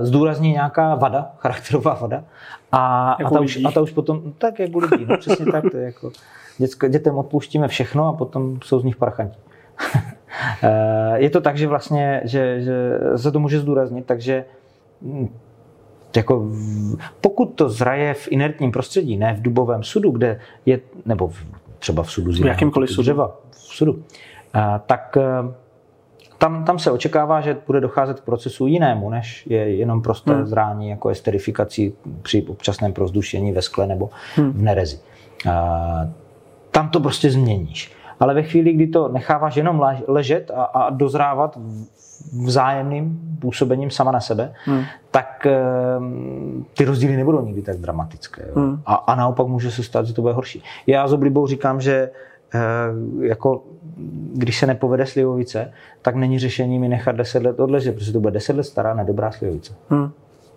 [0.00, 2.24] zdůrazní nějaká vada, charakterová vada,
[2.72, 5.64] a, a, ta, už, a ta už potom, tak jak u lidí, no přesně tak,
[5.70, 6.12] to je jako,
[6.58, 9.38] dětsko, dětem odpouštíme všechno a potom jsou z nich parchanti.
[10.62, 14.44] Eh, je to tak, že vlastně, že, že se to může zdůraznit, takže
[15.02, 15.28] hm,
[16.16, 16.50] jako
[17.20, 21.46] pokud to zraje v inertním prostředí, ne v dubovém sudu, kde je, nebo v,
[21.78, 23.02] třeba v sudu z jakýmkoliv sudu.
[23.02, 24.04] Dřeva, v sudu,
[24.52, 25.54] a, eh, tak eh,
[26.40, 30.46] tam, tam se očekává, že bude docházet k procesu jinému, než je jenom prosté hmm.
[30.46, 34.52] zrání, jako esterifikací při občasném prozdušení ve skle nebo hmm.
[34.52, 34.98] v nerezi.
[35.50, 36.08] A,
[36.70, 41.58] tam to prostě změníš ale ve chvíli, kdy to necháváš jenom ležet a, a dozrávat
[42.44, 44.84] vzájemným působením sama na sebe, hmm.
[45.10, 45.60] tak e,
[46.76, 48.48] ty rozdíly nebudou nikdy tak dramatické.
[48.54, 48.82] Hmm.
[48.86, 50.62] A, a naopak může se stát, že to bude horší.
[50.86, 52.10] Já s oblibou říkám, že e,
[53.20, 53.62] jako
[54.34, 55.72] když se nepovede slivovice,
[56.02, 59.32] tak není řešení mi nechat 10 let odležet, protože to bude 10 let stará nedobrá
[59.32, 59.74] slivovice.
[59.88, 60.10] Hmm.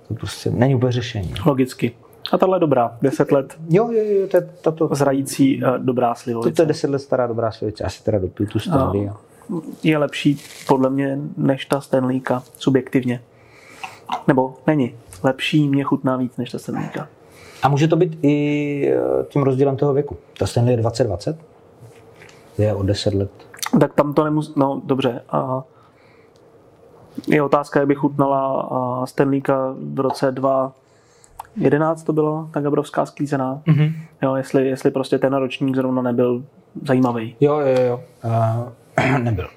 [0.07, 1.33] To prostě není úplně řešení.
[1.45, 1.91] Logicky.
[2.31, 3.57] A tahle dobrá, 10 let.
[3.69, 4.89] Jo, jo, jo, to je tato...
[4.91, 6.55] Zrající uh, dobrá slivovice.
[6.55, 9.05] To je 10 let stará dobrá slivovice, asi teda dopiju tu Stanley.
[9.49, 10.37] No, je lepší
[10.67, 13.21] podle mě než ta Stanleyka, subjektivně.
[14.27, 14.95] Nebo není.
[15.23, 17.07] Lepší mě chutná víc než ta Stanleyka.
[17.63, 20.17] A může to být i eh, tím rozdílem toho věku.
[20.39, 21.52] Ta Stanley je 2020?
[22.57, 23.31] Je o 10 let.
[23.79, 25.21] Tak tam to nemusí, no dobře.
[25.29, 25.63] A
[27.27, 30.73] je otázka, jak by chutnala Stanleyka v roce 2
[31.55, 33.61] 11 to bylo, ta Gabrovská sklízená.
[33.67, 33.93] Mm-hmm.
[34.21, 36.43] Jo, jestli, jestli prostě ten ročník zrovna nebyl
[36.87, 37.35] zajímavý.
[37.41, 38.03] Jo, jo, jo.
[38.97, 39.47] Uh, nebyl.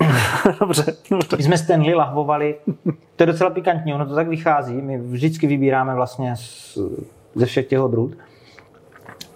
[0.60, 1.36] dobře, dobře.
[1.36, 2.54] My jsme Stanley lahvovali,
[3.16, 6.78] to je docela pikantní, ono to tak vychází, my vždycky vybíráme vlastně z,
[7.34, 8.14] ze všech těch odrůd.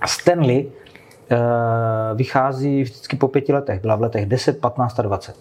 [0.01, 0.73] A Stanley
[2.15, 5.37] vychází vždycky po pěti letech, byla v letech 10, 15 a 20.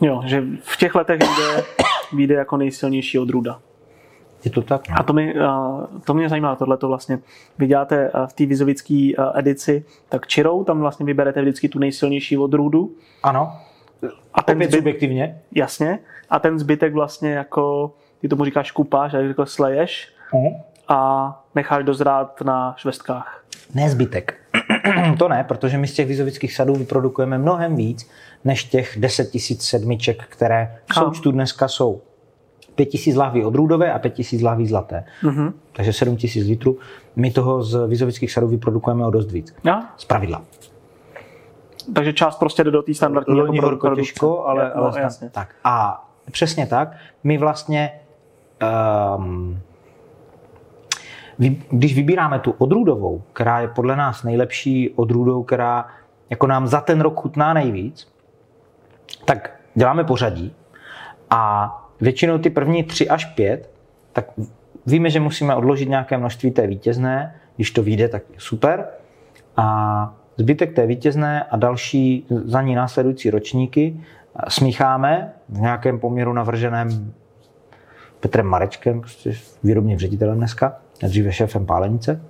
[0.00, 1.64] Jo, že v těch letech vyjde,
[2.12, 3.58] vyjde jako nejsilnější odrůda.
[4.44, 4.88] Je to tak?
[4.88, 4.94] No.
[4.98, 5.34] A to, mi,
[6.04, 7.18] to mě zajímá, tohle to vlastně.
[7.58, 12.90] Vy děláte v té vizovické edici tak čirou, tam vlastně vyberete vždycky tu nejsilnější odrůdu.
[13.22, 13.52] Ano.
[14.34, 15.40] A ten Opět zbyt, subjektivně.
[15.52, 15.98] Jasně.
[16.30, 20.60] A ten zbytek vlastně jako, ty tomu říkáš kupáš, jak jako sleješ uh-huh.
[20.88, 23.44] a necháš dozrát na švestkách.
[23.74, 24.34] Ne zbytek.
[25.18, 28.10] to ne, protože my z těch vizovických sadů vyprodukujeme mnohem víc,
[28.44, 32.00] než těch 10 tisíc sedmiček, které v součtu dneska jsou.
[32.74, 35.04] 5000 lahví odrůdové a 5000 lahví zlaté.
[35.22, 35.52] Mm-hmm.
[35.72, 36.78] Takže 7000 litrů.
[37.16, 39.54] My toho z vizovických sadů vyprodukujeme o dost víc.
[39.64, 39.94] Ja?
[39.96, 40.42] Z pravidla.
[41.94, 45.30] Takže část prostě jde do té standardní Loni jako horko těžko, ale, no, ale jasně.
[45.30, 45.54] tak.
[45.64, 46.96] A přesně tak.
[47.24, 47.92] My vlastně
[49.16, 49.58] um,
[51.50, 55.86] když vybíráme tu odrůdovou, která je podle nás nejlepší odrůdou, která
[56.30, 58.08] jako nám za ten rok chutná nejvíc,
[59.24, 60.54] tak děláme pořadí
[61.30, 63.70] a většinou ty první tři až pět,
[64.12, 64.26] tak
[64.86, 68.86] víme, že musíme odložit nějaké množství té vítězné, když to vyjde, tak super.
[69.56, 74.00] A zbytek té vítězné a další za ní následující ročníky
[74.48, 77.12] smícháme v nějakém poměru navrženém
[78.20, 79.32] Petrem Marečkem, prostě
[79.64, 80.76] výrobním ředitelem dneska,
[81.06, 82.22] dříve šéfem pálenice.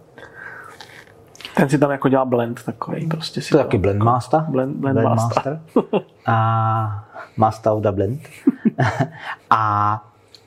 [1.57, 4.41] Ten si tam jako dělá blend takový, prostě si to je taky blend jako master.
[4.49, 5.61] Blend, blend, blend master.
[5.75, 6.01] master.
[6.27, 7.05] a
[7.37, 8.21] master of the blend.
[9.51, 10.05] a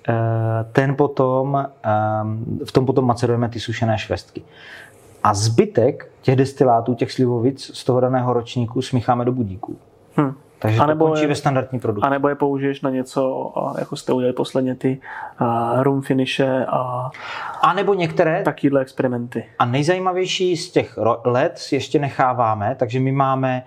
[0.10, 4.44] e, ten potom, e, v tom potom macerujeme ty sušené švestky.
[5.24, 9.78] A zbytek těch destilátů, těch slivovic z toho daného ročníku smícháme do budíků.
[10.16, 10.36] Hmm.
[10.66, 12.08] Takže a nebo to končí je, ve standardní produkci.
[12.08, 15.00] A nebo je použiješ na něco, jako jste udělali posledně ty
[15.42, 17.10] uh, room finishe a,
[17.62, 19.46] a nebo některé takýhle experimenty.
[19.60, 23.64] A nejzajímavější z těch let ještě necháváme, takže my máme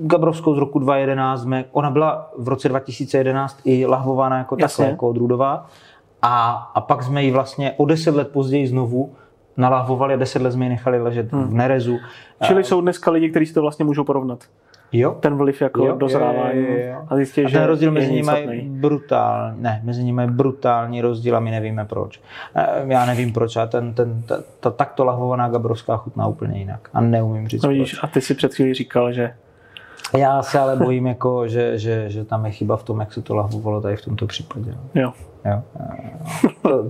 [0.00, 5.66] Gabrovskou z roku 2011, ona byla v roce 2011 i lahvována jako takhle, jako odrůdová.
[6.22, 9.14] A, a pak jsme ji vlastně o deset let později znovu
[9.56, 11.48] nalahvovali a deset let jsme ji nechali ležet hmm.
[11.48, 11.98] v nerezu.
[12.42, 14.44] Čili jsou dneska lidi, kteří si to vlastně můžou porovnat.
[14.92, 15.16] Jo.
[15.20, 16.60] Ten vliv jako jo, dozrávání.
[16.60, 17.04] Jo, jo, jo.
[17.08, 19.62] A zjistí, a ten rozdíl mezi nimi je brutální.
[19.62, 22.20] Ne, mezi nimi je brutální rozdíl a my nevíme proč.
[22.54, 26.88] Eh, já nevím proč a ten, ten, ta, ta takto lahvovaná gabrovská chutná úplně jinak.
[26.94, 28.04] A neumím říct no, vidíš, proč.
[28.04, 29.34] A ty si před chvílí říkal, že
[30.18, 33.22] Já se ale bojím, jako, že, že, že tam je chyba v tom, jak se
[33.22, 34.74] to lahovalo tady v tomto případě.
[34.94, 35.12] Jo.
[35.44, 35.62] Jo?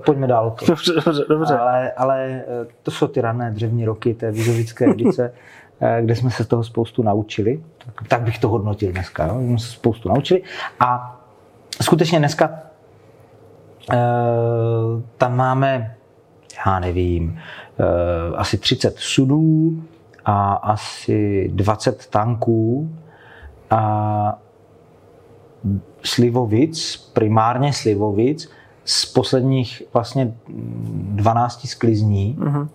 [0.06, 0.50] Pojďme dál.
[0.50, 0.66] To.
[0.66, 1.58] Dobře, dobře, dobře.
[1.58, 2.44] Ale, ale
[2.82, 5.32] to jsou ty rané dřevní roky té vizovické edice,
[6.00, 7.62] kde jsme se toho spoustu naučili.
[8.08, 9.26] Tak, bych to hodnotil dneska.
[9.26, 9.40] Jo?
[9.40, 10.42] Jsme se spoustu naučili.
[10.80, 11.20] A
[11.80, 12.50] skutečně dneska
[13.92, 13.96] e,
[15.16, 15.96] tam máme,
[16.66, 17.38] já nevím,
[17.78, 19.82] e, asi 30 sudů
[20.24, 22.90] a asi 20 tanků
[23.70, 24.38] a
[26.04, 28.50] slivovic, primárně slivovic,
[28.84, 32.68] z posledních vlastně 12 sklizní uh-huh.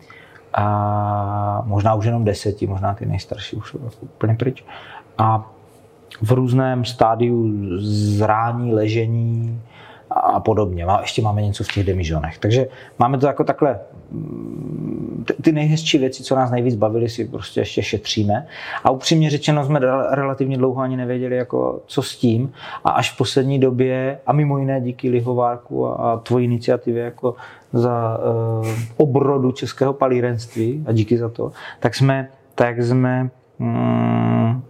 [0.54, 4.64] A možná už jenom deseti, možná ty nejstarší už jsou úplně pryč.
[5.18, 5.52] A
[6.22, 7.52] v různém stádiu
[8.18, 9.62] zrání, ležení
[10.10, 10.86] a podobně.
[11.02, 12.38] Ještě máme něco v těch demižonech.
[12.38, 12.68] Takže
[13.00, 13.80] máme to jako takhle,
[14.12, 18.48] mm, ty nejhezčí věci, co nás nejvíc bavily, si prostě ještě šetříme.
[18.84, 19.80] A upřímně řečeno jsme
[20.12, 22.52] relativně dlouho ani nevěděli, jako, co s tím.
[22.84, 27.36] A až v poslední době, a mimo jiné díky Lihovárku a tvojí iniciativě jako
[27.78, 28.20] za
[28.60, 28.68] uh,
[28.98, 34.62] obrodu českého palírenství, a díky za to, tak jsme, tak jsme mm,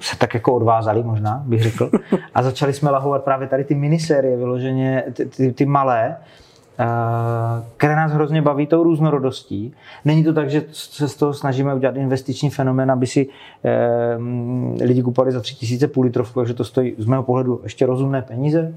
[0.00, 1.90] se tak jako odvázali možná, bych řekl.
[2.34, 6.16] A začali jsme lahovat právě tady ty minisérie, vyloženě ty, ty, ty malé,
[6.78, 6.84] eh,
[7.76, 9.74] které nás hrozně baví tou různorodostí.
[10.04, 13.28] Není to tak, že se z toho snažíme udělat investiční fenomén, aby si
[13.64, 14.18] eh,
[14.84, 18.22] lidi kupovali za tři tisíce půl litrovku, takže to stojí z mého pohledu ještě rozumné
[18.22, 18.74] peníze.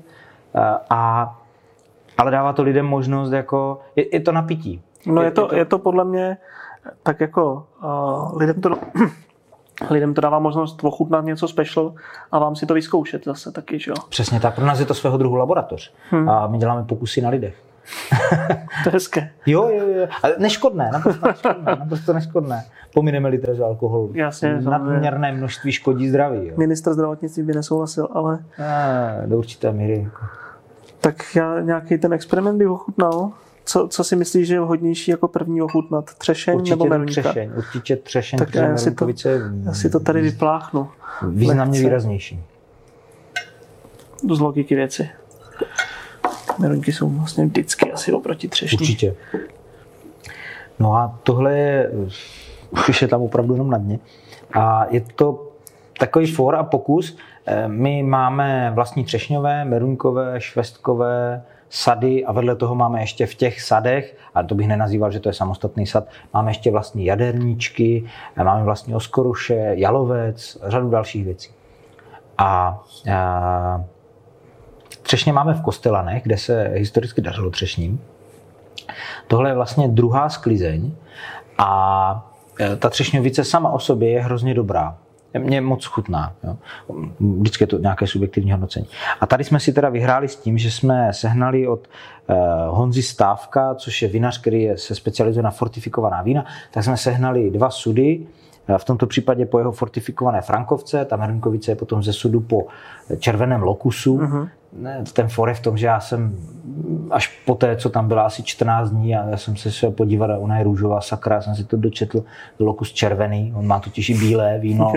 [0.56, 1.36] Eh, a,
[2.18, 4.82] ale dává to lidem možnost, jako, je, je to napití.
[5.06, 5.56] No je, je, to, je, to...
[5.56, 6.38] je to podle mě
[7.04, 8.70] tak jako uh, lidem to
[9.90, 11.94] lidem to dává možnost ochutnat něco special
[12.32, 13.96] a vám si to vyzkoušet zase taky, že jo?
[14.10, 14.56] Přesně tak.
[14.56, 16.30] Pro nás je to svého druhu laboratoř hmm.
[16.30, 17.56] a my děláme pokusy na lidech.
[18.84, 19.30] to je hezké.
[19.46, 20.08] Jo, jo, jo.
[20.24, 21.76] Ale neškodné, naprosto neškodné.
[21.80, 22.66] Naprosto neškodné.
[22.94, 24.12] Pomineme litr alkoholu.
[24.16, 24.62] Jasně.
[24.62, 26.48] Nadměrné množství škodí zdraví.
[26.48, 26.54] Jo.
[26.58, 28.40] Minister zdravotnictví by nesouhlasil, ale...
[28.60, 30.02] A, do určité míry.
[30.04, 30.43] Jako.
[31.04, 33.32] Tak já nějaký ten experiment bych ochutnal.
[33.66, 36.14] Co, co si myslíš, že je vhodnější jako první ochutnat?
[36.14, 37.22] Třešeň určitě nebo meruňka?
[37.22, 39.08] Třešeň, určitě třešeň, tak já si, to,
[39.64, 40.88] já si to tady vypláchnu.
[41.30, 41.84] Významně lehce.
[41.84, 42.44] výraznější.
[44.32, 45.10] Z logiky věci.
[46.60, 48.78] Meruňky jsou vlastně vždycky asi oproti třešni.
[48.78, 49.16] Určitě.
[50.80, 51.92] No a tohle je,
[52.90, 54.00] už je tam opravdu jenom na dně.
[54.54, 55.52] A je to
[56.00, 57.18] takový for a pokus.
[57.68, 64.18] My máme vlastní třešňové, meruňkové, švestkové, sady a vedle toho máme ještě v těch sadech,
[64.36, 68.06] a to bych nenazýval, že to je samostatný sad, máme ještě vlastní jaderníčky,
[68.44, 71.52] máme vlastní oskoruše, jalovec, řadu dalších věcí.
[72.38, 72.82] A,
[73.14, 73.84] a
[75.02, 78.02] třešně máme v Kostelanech, kde se historicky dařilo třešním.
[79.28, 80.92] Tohle je vlastně druhá sklizeň
[81.58, 82.30] a
[82.60, 84.98] e, ta třešňovice sama o sobě je hrozně dobrá
[85.40, 86.34] mě moc chutná.
[86.44, 86.58] Jo.
[87.20, 88.88] Vždycky je to nějaké subjektivní hodnocení.
[89.22, 91.88] A tady jsme si teda vyhráli s tím, že jsme sehnali od
[92.30, 92.36] uh,
[92.78, 97.52] Honzy Stávka, což je vinař, který je, se specializuje na fortifikovaná vína, tak jsme sehnali
[97.52, 98.28] dva sudy,
[98.68, 102.68] eh, v tomto případě po jeho fortifikované Frankovce, ta Mernkovice je potom ze sudu po
[103.20, 104.50] červeném lokusu, uh-huh
[105.14, 106.36] ten for je v tom, že já jsem
[107.12, 110.30] až po té, co tam byla asi 14 dní a já jsem se šel podívat
[110.30, 112.24] a ona je růžová sakra, jsem si to dočetl,
[112.60, 114.94] lokus červený, on má totiž i bílé víno,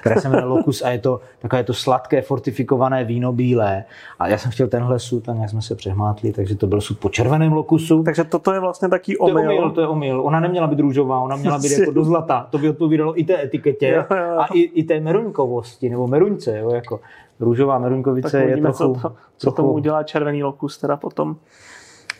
[0.00, 3.84] které se jmenuje lokus a je to takové to sladké fortifikované víno bílé
[4.18, 6.98] a já jsem chtěl tenhle sud a nějak jsme se přehmátli, takže to byl sud
[6.98, 8.02] po červeném lokusu.
[8.02, 9.34] Takže toto je vlastně taký omyl.
[9.34, 10.20] To je omyl, to je omyl.
[10.20, 12.46] Ona neměla být růžová, ona měla být jako do zlata.
[12.50, 14.38] To by odpovídalo i té etiketě jo, jo.
[14.38, 16.58] a i, i té meruňkovosti nebo meruňce.
[16.58, 17.00] Jo, jako
[17.40, 18.78] růžová meruňkovice tak je trochu...
[18.78, 19.56] Co, to, co trochu...
[19.56, 21.36] tomu udělá červený lokus teda potom.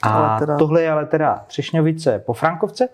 [0.03, 0.57] A ale teda...
[0.57, 2.89] tohle je ale teda třešňovice po Frankovce.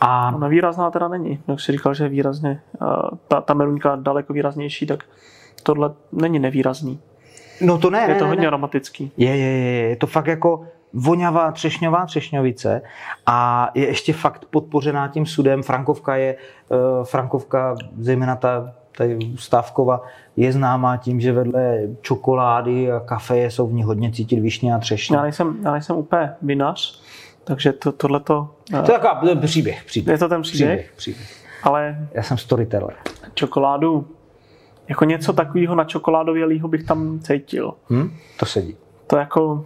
[0.00, 0.32] A...
[0.34, 1.42] Ona výrazná teda není.
[1.48, 2.60] Jak jsi říkal, že je výrazně,
[3.28, 5.04] ta, ta meruňka daleko výraznější, tak
[5.62, 7.00] tohle není nevýrazný.
[7.60, 8.46] No to ne, Je to ne, hodně ne.
[8.46, 9.12] aromatický.
[9.16, 12.82] Je, je, je, je to fakt jako voňavá třešňová třešňovice
[13.26, 15.62] a je ještě fakt podpořená tím sudem.
[15.62, 16.36] Frankovka je,
[16.68, 20.02] uh, Frankovka, zejména ta tady Stávkova
[20.36, 24.78] je známá tím, že vedle čokolády a kafe jsou v ní hodně cítit višně a
[24.78, 25.16] třešně.
[25.16, 27.02] Já nejsem, já nejsem úplně vinař,
[27.44, 28.48] takže to, tohleto...
[28.70, 30.12] To je taková příběh, příběh.
[30.12, 30.70] Je to ten příběh?
[30.70, 31.46] Příběh, příběh.
[31.62, 32.08] Ale...
[32.12, 32.94] Já jsem storyteller.
[33.34, 34.08] Čokoládu,
[34.88, 37.74] jako něco takového na čokoládovělého bych tam cítil.
[37.88, 38.16] Hmm?
[38.38, 38.76] To sedí.
[39.06, 39.64] To jako...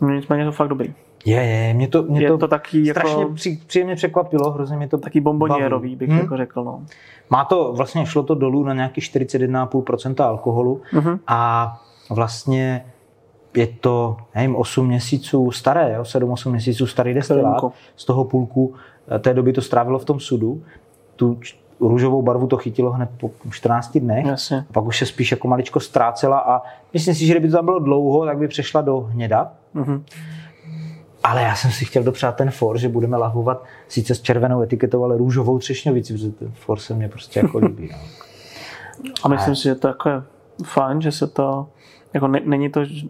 [0.00, 0.94] Nicméně to fakt dobrý.
[1.24, 4.76] Je, je, mě to, mě je to, to taky strašně jako, při, příjemně překvapilo, hrozně
[4.76, 6.18] mě to Taky bombonierový bych hmm?
[6.18, 6.64] jako řekl.
[6.64, 6.82] No.
[7.30, 11.18] Má to, vlastně šlo to dolů na nějaký 41,5% alkoholu uh-huh.
[11.26, 11.72] a
[12.10, 12.84] vlastně
[13.56, 17.64] je to, nevím, 8 měsíců staré, jo, 7-8 měsíců starý destilát,
[17.96, 18.74] z toho půlku
[19.08, 20.62] eh, té doby to strávilo v tom sudu
[21.16, 21.38] tu
[21.80, 24.26] růžovou barvu to chytilo hned po 14 dnech.
[24.26, 24.64] Jasně.
[24.70, 26.62] A pak už se spíš jako maličko ztrácela a
[26.92, 29.52] myslím si, že kdyby to tam bylo dlouho, tak by přešla do hněda.
[29.74, 30.02] Mm-hmm.
[31.24, 35.04] Ale já jsem si chtěl dopřát ten for, že budeme lahovat sice s červenou etiketou,
[35.04, 37.90] ale růžovou třešňovici, protože ten for se mě prostě jako líbí.
[37.92, 37.98] No.
[39.22, 40.22] A myslím si, že to jako je
[40.64, 41.68] fajn, že se to,
[42.14, 43.06] jako ne, není to, že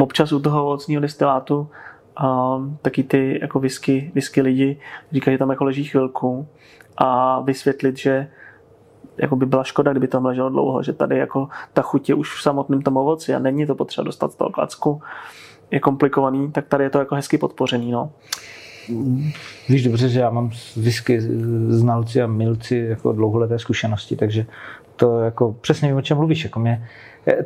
[0.00, 1.68] občas u toho ovocního destilátu
[2.16, 4.80] a taky ty jako whisky, whisky lidi
[5.12, 6.48] říkají, že tam jako leží chvilku
[6.96, 8.28] a vysvětlit, že
[9.16, 12.34] jako by byla škoda, kdyby tam leželo dlouho, že tady jako ta chuť je už
[12.34, 15.02] v samotném tom ovoci a není to potřeba dostat z toho klacku,
[15.70, 17.90] je komplikovaný, tak tady je to jako hezky podpořený.
[17.90, 18.10] No.
[19.68, 21.20] Víš dobře, že já mám whisky
[21.68, 24.46] znalci a milci jako dlouholeté zkušenosti, takže
[24.96, 26.44] to jako přesně vím, o čem mluvíš.
[26.44, 26.84] Jako mě,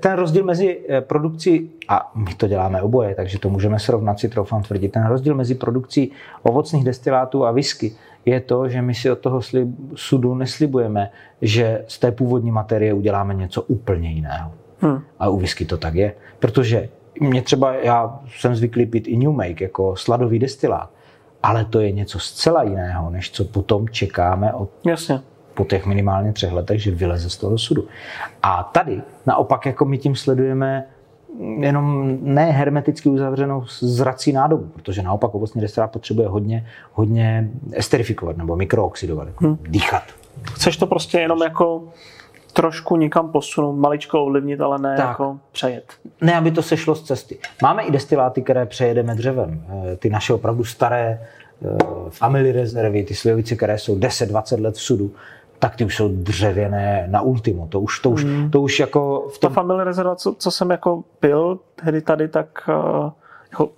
[0.00, 4.28] ten rozdíl mezi eh, produkcí, a my to děláme oboje, takže to můžeme srovnat si
[4.28, 6.10] troufám tvrdit, ten rozdíl mezi produkcí
[6.42, 7.92] ovocných destilátů a whisky
[8.26, 11.10] je to, že my si od toho slib, sudu neslibujeme,
[11.42, 14.52] že z té původní materie uděláme něco úplně jiného.
[14.80, 15.00] Hmm.
[15.18, 16.14] A u whisky to tak je.
[16.38, 16.88] Protože
[17.20, 20.90] mě třeba, já jsem zvyklý pít i New Make jako sladový destilát,
[21.42, 25.20] ale to je něco zcela jiného, než co potom čekáme od Jasně.
[25.54, 27.84] po těch minimálně třech letech, že vyleze z toho sudu.
[28.42, 30.86] A tady naopak jako my tím sledujeme
[31.60, 38.56] jenom ne hermeticky uzavřenou zrací nádobu, protože naopak ovocný destilát potřebuje hodně, hodně esterifikovat nebo
[38.56, 39.58] mikrooxidovat, jako hmm.
[39.62, 40.02] dýchat.
[40.42, 41.84] Chceš to prostě jenom jako
[42.52, 45.08] trošku někam posunout, maličko ovlivnit, ale ne tak.
[45.08, 45.84] jako přejet.
[46.20, 47.38] Ne, aby to sešlo z cesty.
[47.62, 49.64] Máme i destiláty, které přejedeme dřevem.
[49.68, 51.20] Eh, ty naše opravdu staré
[51.64, 51.76] eh,
[52.10, 55.10] family rezervy, ty slivovice, které jsou 10-20 let v sudu,
[55.58, 57.68] tak ty už jsou dřevěné na ultimu.
[57.68, 58.50] To už, to už, mm.
[58.50, 59.28] to už jako...
[59.34, 59.50] V tom...
[59.50, 63.10] Ta family rezerva, co, co jsem jako pil tehdy tady, tak uh,
[63.50, 63.70] jako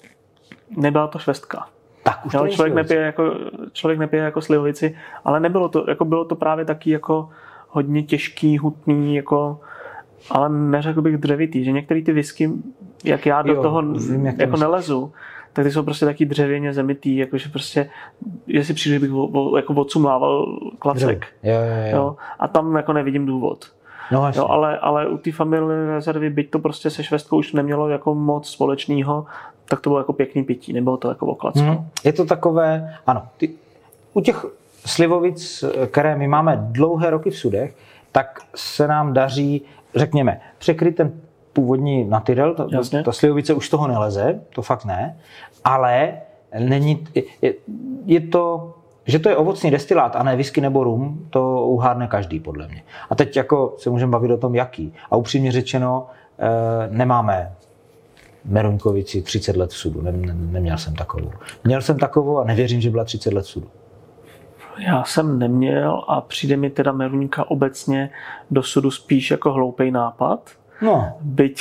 [0.77, 1.67] nebyla to švestka.
[2.03, 3.35] Tak už jo, to člověk, nepije jako,
[3.73, 7.29] člověk nepije jako slivovici, ale nebylo to, jako bylo to právě taky jako
[7.75, 9.61] hodně těžký, hutný, jako,
[10.31, 12.51] ale neřekl bych dřevitý, že některé ty whisky,
[13.05, 15.13] jak já do jo, toho vím, jak jako nelezu,
[15.53, 17.91] tak ty jsou prostě taky dřevěně zemitý, jakože prostě,
[18.47, 19.11] jestli přijde, bych
[19.57, 21.27] jako odsumlával klacek.
[21.43, 21.97] Jo, jo, jo.
[21.97, 23.71] jo, a tam jako nevidím důvod.
[24.13, 27.89] No, jo, ale, ale u té family rezervy, byť to prostě se švestkou už nemělo
[27.89, 29.27] jako moc společného,
[29.65, 31.61] tak to bylo jako pěkný pití, nebylo to jako oklacko.
[31.61, 31.89] Hmm.
[32.05, 33.51] Je to takové, ano, ty,
[34.13, 34.47] u těch
[34.87, 37.77] slivovic, které my máme dlouhé roky v sudech,
[38.13, 39.63] tak se nám daří,
[39.95, 41.13] řekněme, překryt ten
[41.53, 42.67] původní natyrel, ta,
[43.05, 45.17] ta slivovice už toho neleze, to fakt ne,
[45.65, 46.13] ale
[46.59, 47.07] není,
[47.43, 47.55] je,
[48.07, 48.75] je to,
[49.07, 52.83] že to je ovocný destilát a ne whisky nebo rum, to uhádne každý podle mě.
[53.11, 54.93] A teď jako se můžeme bavit o tom, jaký.
[55.11, 56.07] A upřímně řečeno,
[56.39, 57.53] e, nemáme
[58.45, 60.03] Meruňkovici 30 let v sudu.
[60.03, 61.31] Ne, ne, neměl jsem takovou.
[61.65, 63.69] Měl jsem takovou a nevěřím, že byla 30 let v sudu.
[64.79, 68.11] Já jsem neměl a přijde mi teda Meruňka obecně
[68.51, 70.51] do sudu spíš jako hloupý nápad.
[70.83, 71.13] No.
[71.21, 71.61] Byť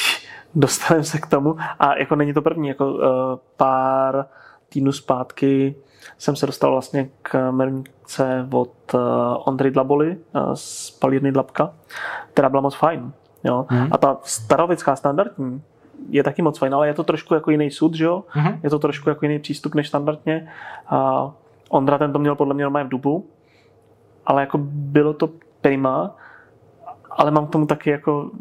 [0.55, 3.01] dostaneme se k tomu a jako není to první, jako uh,
[3.57, 4.25] pár
[4.69, 5.75] týdnů zpátky
[6.17, 9.01] jsem se dostal vlastně k Meruňce od uh,
[9.45, 11.73] Ondry Dlaboli uh, z Palírny Dlabka,
[12.33, 13.11] která byla moc fajn.
[13.43, 13.65] Jo?
[13.69, 13.87] Hmm.
[13.91, 15.61] A ta starovická standardní
[16.09, 18.23] je taky moc fajn, ale je to trošku jako jiný sud, že jo?
[18.27, 18.59] Hmm.
[18.63, 20.49] Je to trošku jako jiný přístup než standardně.
[20.87, 21.31] A
[21.73, 23.29] Ondra ten to měl podle mě normálně v dubu,
[24.25, 25.29] ale jako bylo to
[25.61, 26.15] prima,
[27.11, 28.31] ale mám k tomu taky jako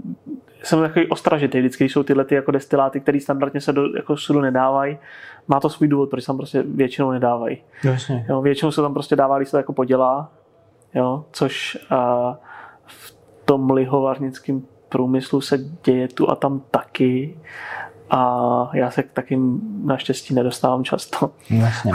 [0.62, 4.16] jsem takový ostražitý vždycky, když jsou tyhle ty jako destiláty, které standardně se do jako
[4.16, 4.98] sudu nedávají.
[5.48, 7.62] Má to svůj důvod, proč se tam prostě většinou nedávají.
[7.84, 8.26] Jasně.
[8.28, 10.32] Jo, většinou se tam prostě dává, když se to jako podělá,
[10.94, 12.38] jo, což a,
[12.86, 17.38] v tom lihovarnickém průmyslu se děje tu a tam taky
[18.10, 21.30] a já se k takým naštěstí nedostávám často.
[21.50, 21.92] Jasně.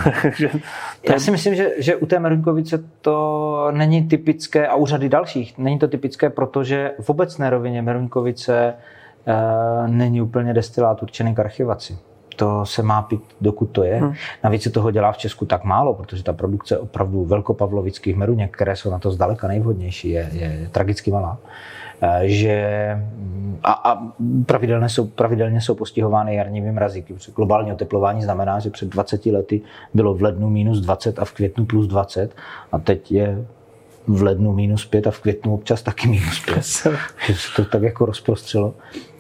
[1.09, 5.57] já si myslím, že, že u té Merunkovice to není typické a u řady dalších
[5.57, 8.73] není to typické, protože v obecné rovině Merunkovice e,
[9.87, 11.97] není úplně destilát určený k archivaci.
[12.35, 13.95] To se má pít, dokud to je.
[13.95, 14.13] Hmm.
[14.43, 18.75] Navíc se toho dělá v Česku tak málo, protože ta produkce opravdu velkopavlovických meruněk, které
[18.75, 21.37] jsou na to zdaleka nejvhodnější, je, je tragicky malá.
[22.01, 22.97] Eh, že
[23.63, 24.07] a, a
[24.45, 27.05] pravidelně, jsou, pravidelně jsou postihovány jarními mrazy.
[27.35, 29.61] Globální oteplování znamená, že před 20 lety
[29.93, 32.35] bylo v lednu minus 20 a v květnu plus 20
[32.71, 33.45] a teď je
[34.07, 36.55] v lednu minus 5 a v květnu občas taky minus 5.
[37.27, 38.73] že se to tak jako rozprostřelo.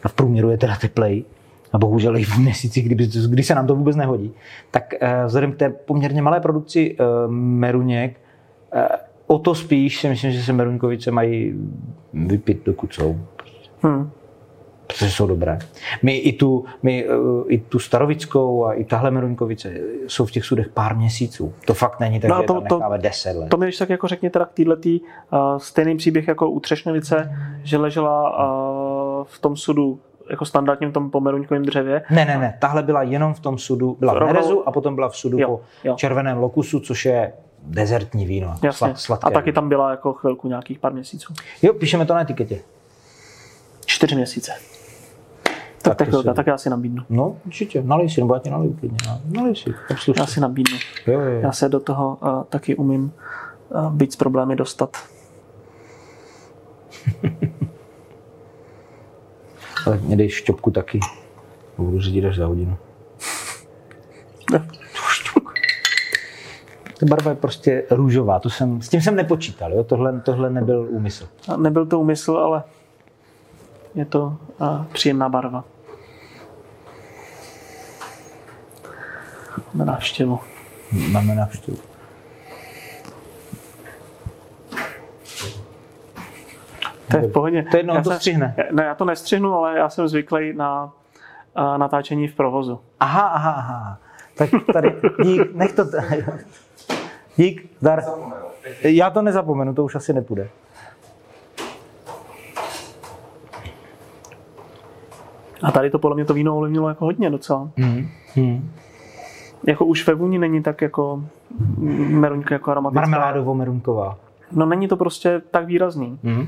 [0.03, 1.23] A v průměru je teda teplej.
[1.73, 4.33] A bohužel i v měsících, kdy, kdy se nám to vůbec nehodí.
[4.71, 8.19] Tak eh, vzhledem k té poměrně malé produkci eh, meruněk
[9.27, 11.53] o to spíš si myslím, že se Meruňkovice mají
[12.25, 13.17] vypít, dokud jsou.
[13.81, 14.11] Hmm.
[14.87, 15.59] protože jsou dobré.
[16.03, 17.13] My i tu, my, eh,
[17.47, 19.73] i tu starovickou a i tahle Meruňkovice
[20.07, 21.53] jsou v těch sudech pár měsíců.
[21.65, 23.49] To fakt není tak, No že to- tam to- necháme 10 let.
[23.49, 27.31] To mi když tak jako řekni teda k této uh, stejný příběh jako u Třešňovice,
[27.63, 28.29] že ležela
[29.19, 29.99] uh, v tom sudu
[30.29, 32.01] jako standardním tom pomeruňkovém dřevě.
[32.09, 35.09] Ne, ne, ne, tahle byla jenom v tom sudu, byla v Nerezu a potom byla
[35.09, 35.95] v sudu Jo, po jo.
[35.95, 37.33] červeném lokusu, což je
[37.67, 38.71] dezertní víno, Jasně.
[38.71, 39.55] slad, sladké A taky víno.
[39.55, 41.33] tam byla jako chvilku nějakých pár měsíců.
[41.61, 42.61] Jo, píšeme to na etiketě.
[43.85, 44.51] Čtyři měsíce.
[45.81, 47.03] Tak, Tak chvilka, si- tak já si nabídnu.
[47.09, 48.97] No, určitě, nalej si, nebo já ti naliju klidně.
[49.07, 49.21] no.
[49.25, 50.77] Nalej si, obsluž Já si nabídnu.
[51.07, 51.39] Jo, jo, jo.
[51.39, 53.11] Já se do toho uh, taky umím
[53.69, 54.97] uh, být s problémy dostat.
[59.85, 60.99] Ale mě dej šťopku taky.
[61.77, 62.77] Budu řídit až za hodinu.
[66.99, 69.83] Ta barva je prostě růžová, to jsem, s tím jsem nepočítal, jo?
[69.83, 71.27] Tohle, tohle nebyl úmysl.
[71.47, 72.63] A nebyl to úmysl, ale
[73.95, 75.63] je to uh, příjemná barva.
[79.73, 80.39] Na návštěvu.
[81.11, 81.77] Máme návštěvu.
[87.11, 87.65] To je v pohodě.
[87.71, 88.55] To jedno, Já to střihne.
[88.71, 90.93] Ne, já to nestřihnu, ale já jsem zvyklý na
[91.77, 92.79] natáčení v provozu.
[92.99, 93.97] Aha, aha, aha.
[94.37, 95.85] Tak tady, dík, nech to...
[95.85, 96.43] t-
[97.37, 98.03] Dík, dar.
[98.81, 100.49] Já to nezapomenu, to už asi nepůjde.
[105.63, 107.69] A tady to podle mě to víno ovlivnilo jako hodně docela.
[107.77, 108.07] Hmm.
[108.35, 108.71] Hmm.
[109.67, 111.23] Jako už ve vůni není tak jako
[111.97, 113.01] meruňka jako aromatická.
[113.01, 114.15] Marmeládovo-merunková.
[114.51, 116.47] No není to prostě tak výrazný, Hmm.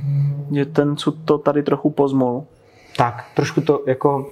[0.56, 2.44] že ten cud to tady trochu pozmol.
[2.98, 4.28] Tak, trošku to jako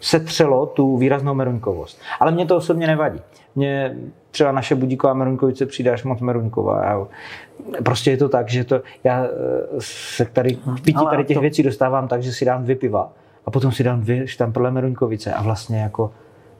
[0.00, 2.00] setřelo tu výraznou meruňkovost.
[2.20, 3.20] Ale mě to osobně nevadí.
[3.54, 3.96] Mně
[4.30, 6.84] třeba naše budíková meruňkovice přijde až moc meruňková.
[6.84, 7.06] Já,
[7.82, 9.28] prostě je to tak, že to, já eh,
[9.78, 13.12] se tady k pití tady těch to- věcí dostávám tak, že si dám dvě piva
[13.46, 16.12] a potom si dám dvě štamprle meruňkovice a vlastně jako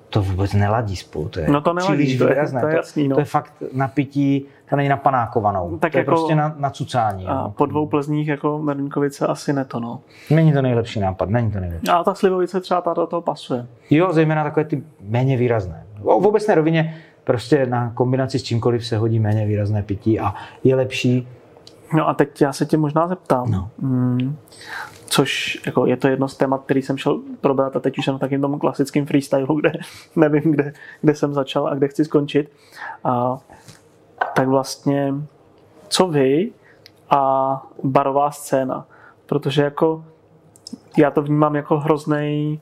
[0.09, 1.29] to vůbec neladí spolu.
[1.29, 2.61] To je No to neladí, příliš to je- výrazné.
[2.61, 3.17] to je jasný, no.
[3.17, 5.79] to je fakt na pití, to není na panákovanou.
[5.79, 7.27] Tak to je jako- prostě na, na cucání.
[7.27, 7.53] A jo.
[7.57, 10.01] po dvou plzních jako meruňkovice asi ne to, no.
[10.31, 11.89] Není to nejlepší nápad, není to nejlepší.
[11.89, 13.67] A ta slivovice třeba ta do toho pasuje.
[13.91, 15.85] Jo, zejména takové ty méně výrazné.
[16.03, 20.35] V obecné rovině prostě na kombinaci s čímkoliv se hodí méně výrazné pití a
[20.65, 21.29] je lepší.
[21.95, 23.71] No a teď já se tě možná zeptám, No.
[23.79, 24.37] mm,
[25.07, 28.19] což jako je to jedno z témat, který jsem šel probrat a teď už jsem
[28.19, 29.73] takým tomu klasickém freestylu, kde
[30.17, 32.51] nevím, kde, kde jsem začal a kde chci skončit.
[33.05, 33.39] A,
[34.35, 35.15] tak vlastně,
[35.89, 36.51] co vy
[37.11, 38.87] a barová scéna?
[39.27, 40.05] Protože jako
[40.99, 42.61] já to vnímám jako hrozný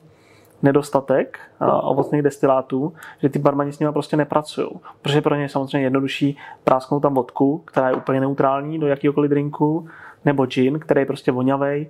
[0.63, 4.67] nedostatek a, ovocných destilátů, že ty barmani s nimi prostě nepracují.
[5.01, 9.29] Protože pro ně je samozřejmě jednodušší prásknout tam vodku, která je úplně neutrální do jakýkoliv
[9.29, 9.87] drinku,
[10.25, 11.89] nebo gin, který je prostě vonavej.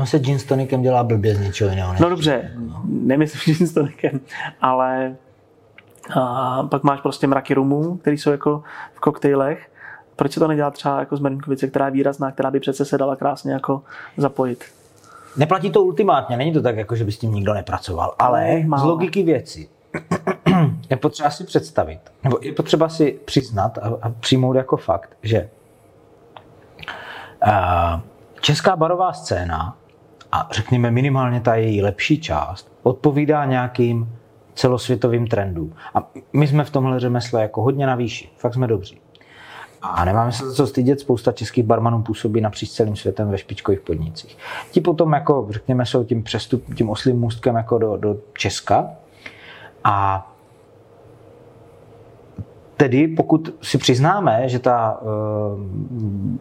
[0.00, 1.94] On se gin s tonikem dělá blbě z něčeho jiného.
[2.00, 2.52] No dobře,
[2.84, 4.20] nemyslím gin s tonikem,
[4.60, 5.16] ale
[6.14, 8.62] a pak máš prostě mraky rumů, které jsou jako
[8.94, 9.70] v koktejlech.
[10.16, 12.98] Proč se to nedělá třeba jako z Merinkovice, která je výrazná, která by přece se
[12.98, 13.82] dala krásně jako
[14.16, 14.64] zapojit?
[15.36, 18.82] Neplatí to ultimátně, není to tak, jako že by s tím nikdo nepracoval, ale málo.
[18.82, 19.68] z logiky věci
[20.90, 25.50] je potřeba si představit, nebo je potřeba si přiznat a, a přijmout jako fakt, že
[27.42, 28.02] a,
[28.40, 29.76] česká barová scéna
[30.32, 34.16] a řekněme minimálně ta její lepší část odpovídá nějakým
[34.54, 35.74] celosvětovým trendům.
[35.94, 39.00] A my jsme v tomhle řemesle jako hodně na výši, fakt jsme dobří.
[39.82, 43.80] A nemáme se za co stydět, spousta českých barmanů působí napříč celým světem ve špičkových
[43.80, 44.38] podnicích.
[44.70, 48.90] Ti potom, jako řekněme, jsou tím přestup, tím oslým můstkem jako do, do Česka.
[49.84, 50.26] A
[52.76, 55.08] tedy pokud si přiznáme, že ta uh,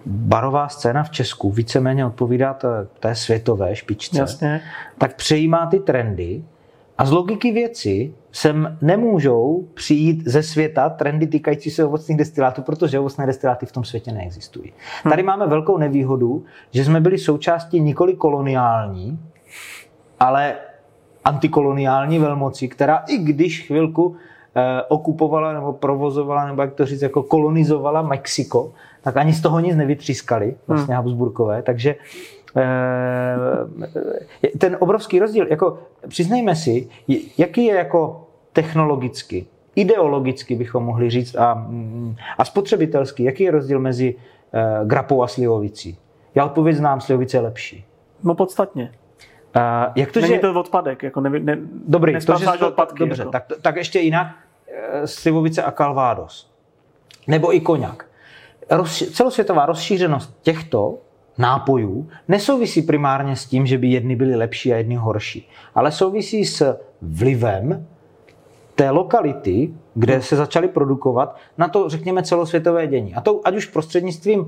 [0.05, 4.61] barová scéna v Česku víceméně odpovídá té, té světové špičce, Jasně.
[4.97, 6.43] tak přejímá ty trendy
[6.97, 12.99] a z logiky věci sem nemůžou přijít ze světa trendy týkající se ovocných destilátů, protože
[12.99, 14.73] ovocné destiláty v tom světě neexistují.
[15.09, 19.19] Tady máme velkou nevýhodu, že jsme byli součástí nikoli koloniální,
[20.19, 20.55] ale
[21.25, 24.15] antikoloniální velmoci, která i když chvilku
[24.55, 28.71] eh, okupovala nebo provozovala, nebo jak to říct, jako kolonizovala Mexiko,
[29.01, 31.03] tak ani z toho nic nevytřískali, vlastně hmm.
[31.03, 32.38] Habsburkové, takže eh,
[34.57, 36.87] ten obrovský rozdíl, jako přiznejme si,
[37.37, 39.45] jaký je jako technologicky,
[39.75, 44.15] ideologicky bychom mohli říct a, mm, a spotřebitelský, jaký je rozdíl mezi
[44.53, 45.97] eh, grapou a slivovicí?
[46.35, 47.85] Já odpověď znám, slivovice je lepší.
[48.23, 48.91] No podstatně.
[49.55, 49.61] Uh,
[49.95, 50.39] jak to, Není že...
[50.39, 52.99] to odpadek, jako ne, ne, Dobrý, to, že to, odpadky.
[52.99, 53.31] dobře, jako.
[53.31, 54.27] tak, tak ještě jinak
[54.67, 56.51] eh, slivovice a kalvádos.
[57.27, 58.09] Nebo i koněk.
[58.69, 60.97] Roz, celosvětová rozšířenost těchto
[61.39, 66.45] nápojů nesouvisí primárně s tím, že by jedny byly lepší a jedny horší, ale souvisí
[66.45, 67.87] s vlivem
[68.75, 73.15] té lokality, kde se začaly produkovat, na to, řekněme, celosvětové dění.
[73.15, 74.47] A to ať už prostřednictvím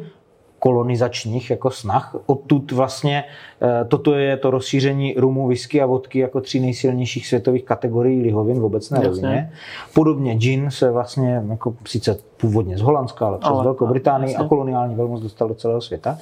[0.61, 2.15] kolonizačních jako snah.
[2.25, 3.23] Odtud vlastně
[3.61, 8.59] eh, toto je to rozšíření rumu, whisky a vodky jako tří nejsilnějších světových kategorií lihovin
[8.59, 9.09] v obecné Jasně.
[9.09, 9.51] rovině.
[9.93, 14.43] Podobně gin se vlastně jako sice původně z Holandska, ale přes ale, Velkou Británii a
[14.43, 16.17] koloniální velmoc dostal do celého světa.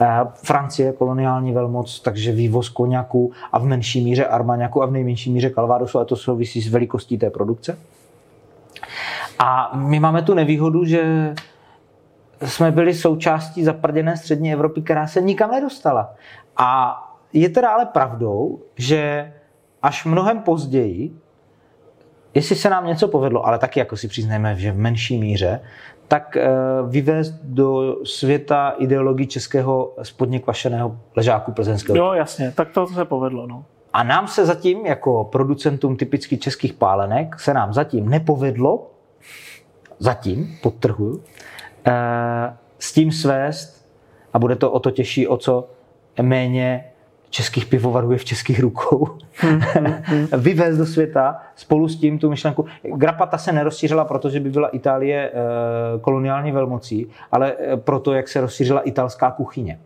[0.00, 5.32] Eh, Francie koloniální velmoc, takže vývoz koněku a v menší míře armaňaku a v nejmenší
[5.32, 7.78] míře kalvádosu a to souvisí s velikostí té produkce.
[9.38, 11.34] A my máme tu nevýhodu, že
[12.44, 16.14] jsme byli součástí zaprděné střední Evropy, která se nikam nedostala.
[16.56, 17.00] A
[17.32, 19.32] je teda ale pravdou, že
[19.82, 21.16] až mnohem později,
[22.34, 25.60] jestli se nám něco povedlo, ale taky jako si přiznejme, že v menší míře,
[26.08, 26.48] tak eh,
[26.88, 31.98] vyvést do světa ideologii českého spodně kvašeného ležáku plzeňského.
[31.98, 33.46] Jo, jasně, tak to se povedlo.
[33.46, 33.64] No.
[33.92, 38.90] A nám se zatím, jako producentům typicky českých pálenek, se nám zatím nepovedlo,
[39.98, 41.22] zatím, podtrhuju,
[42.78, 43.86] s tím svést
[44.32, 45.68] a bude to o to těžší, o co
[46.22, 46.84] méně
[47.30, 50.26] českých pivovarů je v českých rukou, hmm, hmm, hmm.
[50.38, 52.66] vyvést do světa spolu s tím tu myšlenku.
[52.82, 55.34] Grapata se nerozšířila, protože by byla Itálie eh,
[56.00, 59.80] koloniální velmocí, ale eh, proto, jak se rozšířila italská kuchyně.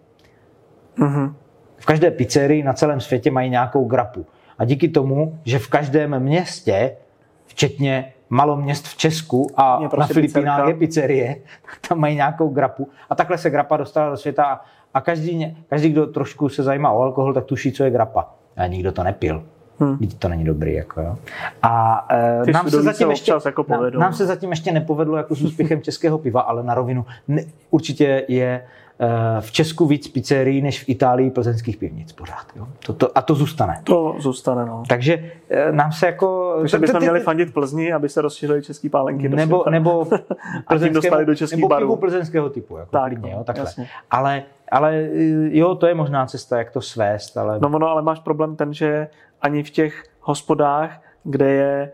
[0.97, 1.37] Hmm.
[1.77, 4.27] V každé pizzerii na celém světě mají nějakou grapu.
[4.59, 6.97] A díky tomu, že v každém městě,
[7.47, 11.37] včetně malo měst v Česku a prostě na Filipínách je pizzerie,
[11.89, 12.89] tam mají nějakou grapu.
[13.11, 14.61] A takhle se grapa dostala do světa
[14.95, 18.35] a každý, každý, kdo trošku se zajímá o alkohol, tak tuší, co je grapa.
[18.57, 19.45] A nikdo to nepil.
[19.79, 19.99] Hmm.
[20.19, 20.75] To není dobrý.
[20.75, 21.17] Jako, jo.
[21.63, 22.07] A
[22.47, 25.83] e, nám, se zatím ještě, jako nám, nám se zatím ještě nepovedlo jako s úspěchem
[25.83, 28.65] českého piva, ale na rovinu ne, určitě je
[29.41, 32.47] v Česku víc pizzerií než v Itálii plzeňských pivnic pořád.
[32.57, 32.69] Jo?
[32.87, 33.81] To, to, a to zůstane.
[33.85, 34.83] To zůstane, no.
[34.89, 36.57] Takže eh, nám se jako...
[36.59, 40.07] Takže bychom měli fandit Plzni, aby se rozšířily český pálenky nebo, nebo
[40.93, 41.87] dostali do českých nebo barů.
[41.87, 42.77] pivu plzeňského typu.
[42.77, 43.67] Jako tak, klidně, jo, takhle.
[44.11, 47.37] Ale, ale eh, jo, to je možná cesta, jak to svést.
[47.37, 47.59] Ale...
[47.61, 49.09] No, no, ale máš problém ten, že
[49.43, 51.93] ani v těch hospodách, kde je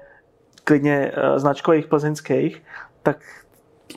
[0.64, 2.62] klidně značkových plzeňských,
[3.02, 3.16] tak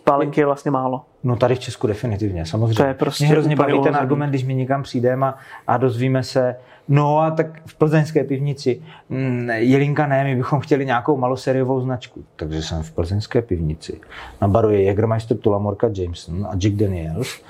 [0.04, 1.06] pálenky je vlastně málo.
[1.24, 2.76] No tady v Česku definitivně, samozřejmě.
[2.76, 5.36] To je prostě Mě hrozně baví ten argument, když my někam přijdeme a,
[5.68, 6.56] a dozvíme se,
[6.88, 12.24] no a tak v plzeňské pivnici, mm, Jelinka ne, my bychom chtěli nějakou maloseriovou značku.
[12.36, 14.02] Takže jsem v plzeňské pivnici.
[14.42, 17.42] Na baru je Jägermeister, Tulamorka, Jameson a Jack Daniels.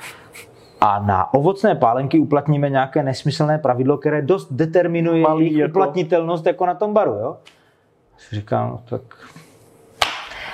[0.81, 5.71] A na ovocné pálenky uplatníme nějaké nesmyslné pravidlo, které dost determinuje Malý jejich jako...
[5.71, 7.11] uplatnitelnost jako na tom baru.
[7.11, 7.37] Jo?
[8.31, 9.01] Říkám, no, tak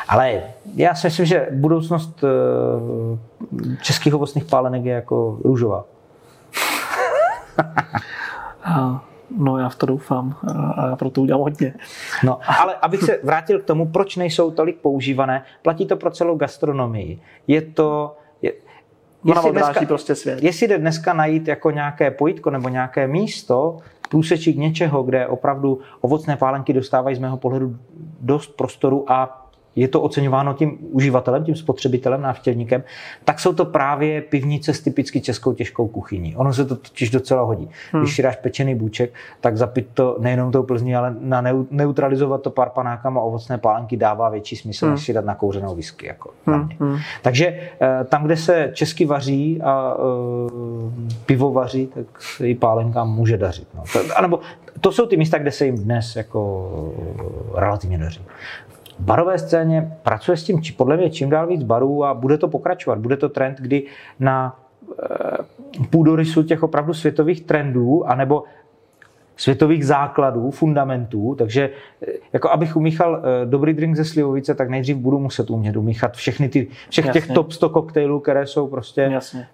[0.10, 0.42] ale
[0.76, 5.86] já si myslím, že budoucnost eh, českých ovocných pálenek je jako růžová.
[9.38, 10.36] No, já v to doufám
[10.76, 11.74] a já pro to udělám hodně.
[12.24, 16.36] No, ale abych se vrátil k tomu, proč nejsou tolik používané, platí to pro celou
[16.36, 17.20] gastronomii.
[17.48, 18.54] Je to, je,
[19.26, 20.44] jestli, dneska, prostě svět.
[20.44, 23.78] jestli jde dneska najít jako nějaké pojitko nebo nějaké místo,
[24.10, 27.76] průsečík něčeho, kde opravdu ovocné pálenky dostávají z mého pohledu
[28.22, 32.84] dost prostoru a je to oceňováno tím uživatelem, tím spotřebitelem, návštěvníkem,
[33.24, 36.36] tak jsou to právě pivnice s typicky českou těžkou kuchyní.
[36.36, 37.70] Ono se to totiž docela hodí.
[37.92, 38.02] Hmm.
[38.02, 42.50] Když si dáš pečený bůček, tak zapít to nejenom tou plzní, ale na neutralizovat to
[42.50, 44.96] pár panákama ovocné pálenky dává větší smysl, hmm.
[44.96, 46.08] než si dát na kouřenou whisky.
[46.08, 46.70] Jako hmm.
[46.80, 46.98] Hmm.
[47.22, 50.52] Takže eh, tam, kde se česky vaří a uh,
[51.26, 53.68] pivo vaří, tak se i pálenkám může dařit.
[53.76, 53.84] No.
[53.94, 54.40] To, anebo
[54.82, 56.70] to jsou ty místa, kde se jim dnes jako
[57.56, 58.22] relativně daří
[59.00, 63.00] barové scéně pracuje s tím podle mě čím dál víc barů a bude to pokračovat.
[63.00, 63.84] Bude to trend, kdy
[64.20, 64.60] na
[65.04, 68.44] eh, půdorysu těch opravdu světových trendů, anebo
[69.38, 71.70] světových základů, fundamentů, takže
[72.08, 76.14] eh, jako abych umíchal eh, dobrý drink ze slivovice, tak nejdřív budu muset umět umíchat
[76.16, 77.22] všechny ty, všech Jasně.
[77.22, 79.48] těch top 100 koktejlů, které jsou prostě Jasně.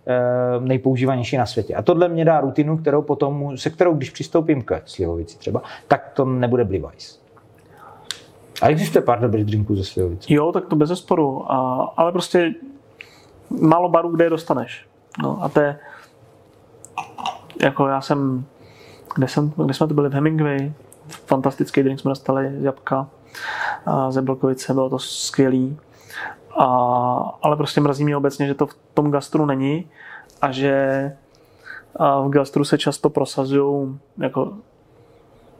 [0.59, 1.75] nejpoužívanější na světě.
[1.75, 6.11] A tohle mě dá rutinu, kterou potom, se kterou když přistoupím k slivovici třeba, tak
[6.13, 7.24] to nebude blivajs.
[8.61, 10.33] A existuje pár dobrých drinků ze slivovice.
[10.33, 11.51] Jo, tak to bez zesporu.
[11.51, 12.53] A, ale prostě
[13.61, 14.87] málo barů, kde je dostaneš.
[15.23, 15.79] No a to je,
[17.63, 18.45] jako já jsem,
[19.15, 20.73] kde, jsem, kde jsme to byli v Hemingway,
[21.07, 23.07] fantastický drink jsme dostali z jabka
[23.85, 25.77] a ze Blkovice, bylo to skvělý.
[26.57, 26.65] A,
[27.41, 29.87] ale prostě mrazí mě obecně, že to v tom gastru není
[30.41, 31.11] a že
[31.95, 34.53] a v gastru se často prosazují jako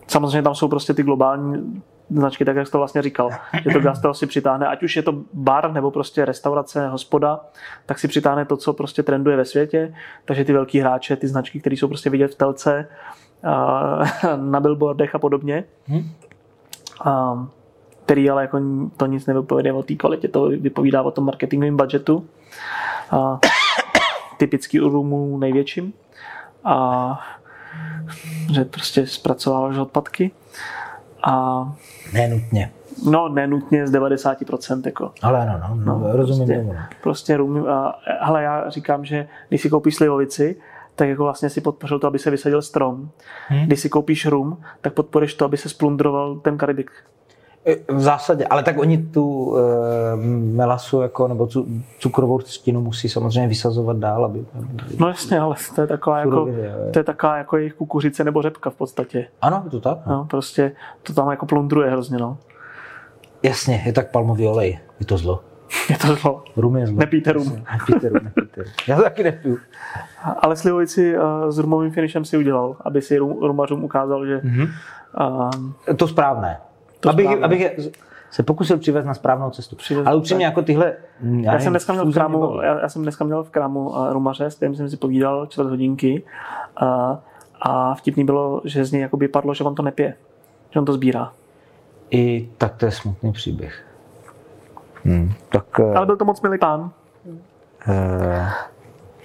[0.08, 3.30] samozřejmě tam jsou prostě ty globální značky, tak jak jsi to vlastně říkal,
[3.64, 7.39] že to Gastro si přitáhne, ať už je to bar nebo prostě restaurace, hospoda,
[7.86, 9.95] tak si přitáhne to, co prostě trenduje ve světě,
[10.26, 12.88] takže ty velký hráče, ty značky, které jsou prostě vidět v telce,
[14.36, 16.10] na billboardech a podobně, hmm.
[18.06, 18.62] který ale jako
[18.97, 22.28] to nic nevypovídá o té kvalitě, to vypovídá o tom marketingovém budgetu,
[24.38, 25.93] typický u Rumu největším,
[26.64, 27.20] a
[28.53, 30.32] že prostě zpracováváš odpadky.
[31.26, 31.76] A
[32.13, 32.71] Nenutně.
[33.11, 34.82] No, nenutně z 90%.
[34.86, 35.11] Jako.
[35.21, 36.76] Ale ano, no, no, no rozumím prostě, tomu.
[37.03, 40.55] Prostě rum, a, ale já říkám, že když si koupíš slivovici,
[40.95, 43.09] tak jako vlastně si podpořil to, aby se vysadil strom.
[43.47, 43.65] Hmm.
[43.65, 46.91] Když si koupíš rum, tak podporeš to, aby se splundroval ten Karibik.
[47.88, 50.16] V zásadě, ale tak oni tu e,
[50.55, 51.68] melasu jako, nebo tu
[51.99, 54.45] cukrovou třtinu musí samozřejmě vysazovat dál, aby...
[54.99, 56.49] No jasně, ale to je taková, jako,
[56.93, 59.28] to je taková jako jejich kukuřice nebo řepka v podstatě.
[59.41, 59.97] Ano, je to tak.
[60.05, 60.13] No.
[60.13, 60.72] no prostě
[61.03, 62.38] to tam jako plundruje hrozně, no.
[63.43, 65.43] Jasně, je tak palmový olej, je to zlo.
[65.89, 66.43] Je to zlo.
[66.57, 66.99] Rum je zlo.
[66.99, 67.63] Nepijte rum.
[67.72, 68.72] Nepijte rum, nepijte rum.
[68.88, 69.57] Já to taky nepiju.
[70.39, 74.38] Ale slivovici uh, s rumovým finishem si udělal, aby si rum, rumařům ukázal, že...
[74.38, 74.70] Mm-hmm.
[75.89, 76.57] Uh, to správné
[77.00, 77.46] to abych, správně.
[77.46, 77.91] abych
[78.36, 79.76] se pokusil přivést na správnou cestu.
[79.76, 80.93] Přivez, Ale upřímně jako tyhle...
[81.41, 84.14] Já, já jsem dneska měl v krámu, já, já, jsem dneska měl v krámu uh,
[84.14, 86.24] rumaře, s kterým jsem si povídal čtvrt hodinky
[86.82, 86.88] uh,
[87.62, 90.14] a vtipný bylo, že z něj jakoby padlo, že on to nepije,
[90.72, 91.32] že on to sbírá.
[92.12, 93.86] I tak to je smutný příběh.
[95.04, 96.80] Hmm, tak, uh, Ale byl to moc milý pán.
[96.82, 98.50] Uh,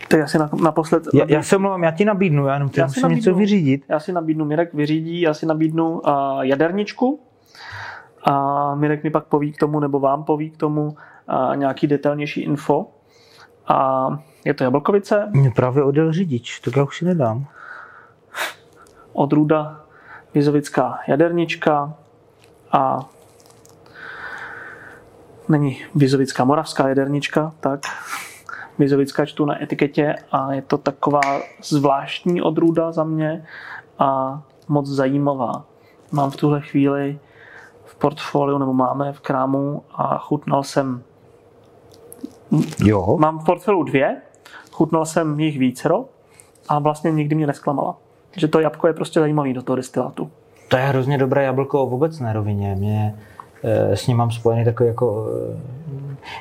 [0.09, 1.03] Ty asi naposled...
[1.15, 3.85] Já, já se mluvám, já ti nabídnu, já jenom já musím nabídnu, něco vyřídit.
[3.89, 7.21] Já si nabídnu, Mirek vyřídí, já si nabídnu uh, jaderničku,
[8.25, 10.97] a Mirek mi pak poví k tomu, nebo vám poví k tomu
[11.29, 12.87] a nějaký detailnější info.
[13.69, 14.09] A
[14.45, 15.29] je to Jablkovice.
[15.31, 17.47] Mě právě odjel řidič, tak já už si nedám.
[19.13, 19.81] Odrůda
[20.35, 21.95] Vizovická jadernička
[22.73, 23.09] a
[25.49, 27.81] není Vizovická moravská jadernička, tak
[28.79, 31.21] Vizovická čtu na etiketě a je to taková
[31.63, 33.47] zvláštní odrůda za mě
[33.99, 35.65] a moc zajímavá.
[36.13, 37.19] Mám v tuhle chvíli
[38.01, 41.03] portfoliu, nebo máme v krámu a chutnal jsem
[42.85, 43.17] Jo.
[43.21, 44.17] Mám v portfoliu dvě,
[44.73, 46.05] chutnal jsem jich vícero
[46.69, 47.97] a vlastně nikdy mě nesklamala.
[48.37, 50.31] Že to jabko je prostě zajímavý do toho destilátu.
[50.69, 52.75] To je hrozně dobré jablko v obecné rovině.
[52.75, 53.19] Mě
[53.63, 55.27] e, s ním mám spojený takový jako...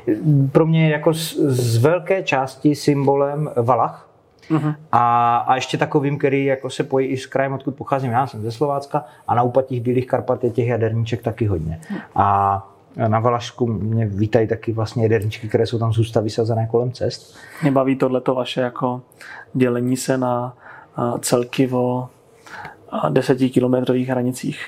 [0.07, 0.15] E,
[0.51, 4.08] pro mě jako z, z velké části symbolem Valach,
[4.51, 4.75] Uh-huh.
[4.91, 8.11] A, a ještě takovým, který jako se pojí i s krajem, odkud pocházím.
[8.11, 11.81] Já jsem ze Slovácka a na úpatích Bílých Karpat je těch jaderníček taky hodně.
[12.15, 12.67] A
[13.07, 17.37] na Valašsku mě vítají taky vlastně jaderníčky, které jsou tam zůsta vysazené kolem cest.
[17.61, 19.01] Mě baví tohleto vaše jako
[19.53, 20.57] dělení se na
[21.19, 22.09] celky o
[23.09, 24.65] desetikilometrových hranicích.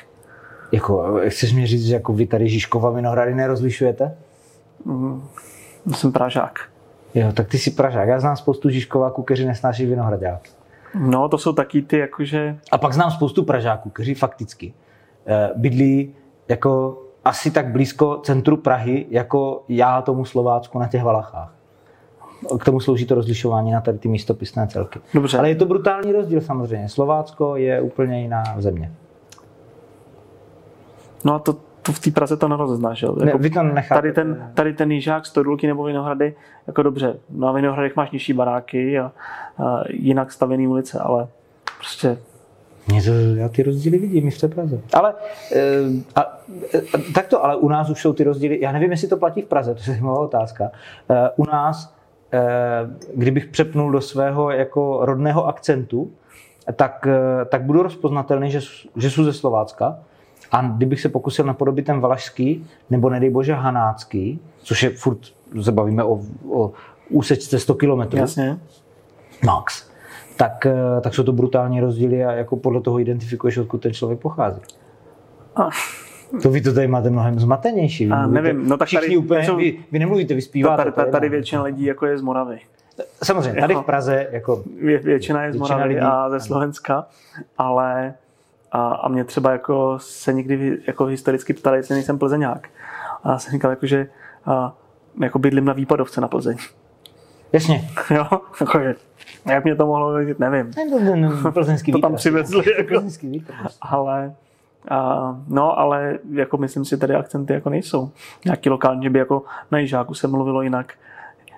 [0.72, 4.18] Jako, chceš mi říct, že jako vy tady Žižkova Vinohrady nerozlišujete?
[4.86, 5.24] Mm,
[5.92, 6.71] jsem Pražák.
[7.16, 8.08] Jo, tak ty jsi Pražák.
[8.08, 10.42] Já znám spoustu Žižkováků, kteří nesnáší Vinohradák.
[10.96, 12.58] No, to jsou taky ty jakože...
[12.72, 14.74] A pak znám spoustu Pražáků, kteří fakticky
[15.26, 16.16] eh, bydlí
[16.48, 21.54] jako asi tak blízko centru Prahy, jako já tomu Slovácku na těch Valachách.
[22.60, 25.00] K tomu slouží to rozlišování na tady ty místopisné celky.
[25.14, 25.38] Dobře.
[25.38, 26.90] Ale je to brutální rozdíl samozřejmě.
[26.90, 28.92] Slovácko je úplně jiná země.
[31.24, 33.02] No a to, to v té Praze to nerozeznáš.
[33.02, 33.60] Jako ne, vy to
[33.90, 36.36] tady ten, tady ten jížák, stodulky nebo Vinohrady,
[36.68, 39.12] jako dobře, na Vinohradech máš nižší baráky a,
[39.58, 41.28] a jinak stavěný ulice, ale
[41.78, 42.18] prostě
[42.88, 44.80] mě to, já ty rozdíly vidím i v té Praze.
[44.94, 45.14] Ale
[45.56, 45.62] e,
[46.16, 46.38] a, a,
[47.14, 49.46] tak to, ale u nás už jsou ty rozdíly, já nevím, jestli to platí v
[49.46, 50.72] Praze, to je zajímavá otázka.
[51.10, 51.94] E, u nás,
[52.34, 52.42] e,
[53.16, 56.12] kdybych přepnul do svého jako rodného akcentu,
[56.76, 57.08] tak,
[57.50, 58.60] tak budu rozpoznatelný, že,
[58.96, 60.00] že jsou ze Slovácka,
[60.52, 65.20] a kdybych se pokusil napodobit ten valašský, nebo nedej bože hanácký, což je furt,
[65.62, 66.72] se bavíme o, o
[67.10, 68.18] úsečce 100 km.
[68.18, 68.60] Jasně.
[69.46, 69.92] Max.
[70.38, 74.20] Tak, eh, tak jsou to brutální rozdíly a jako podle toho identifikuješ, odkud ten člověk
[74.20, 74.62] pochází.
[75.56, 75.70] A.
[76.42, 78.06] To vy to tady máte mnohem zmatenější.
[78.06, 80.84] Vy a, nevím, no tak tady, úplně, jsou, vy, vy nemluvíte, vy zpíváte.
[80.84, 82.60] Tady, tady, tady většina lidí jako je z Moravy.
[83.24, 84.64] Samozřejmě, tady v Praze jako...
[84.82, 87.06] Vě, většina je z Moravy lidí, a ze Slovenska,
[87.58, 88.14] ale
[88.72, 92.70] a, a mě třeba jako se někdy jako historicky ptali, jestli nejsem plzeňák.
[93.24, 94.08] A já jsem říkal, jako, že
[94.46, 94.74] a,
[95.22, 96.58] jako bydlím na výpadovce na Plzeň.
[97.54, 97.90] Jasně.
[98.10, 98.26] jo,
[98.62, 98.80] jako.
[99.46, 100.72] Jak mě to mohlo vědět, nevím.
[101.54, 102.64] Plzeňský to tam přivezli.
[102.78, 102.94] Jako.
[103.82, 104.36] ale,
[104.90, 108.12] a, no, ale jako myslím si, tady akcenty jako nejsou.
[108.46, 110.94] Nějaký lokální, že by jako na Jižáku se mluvilo jinak.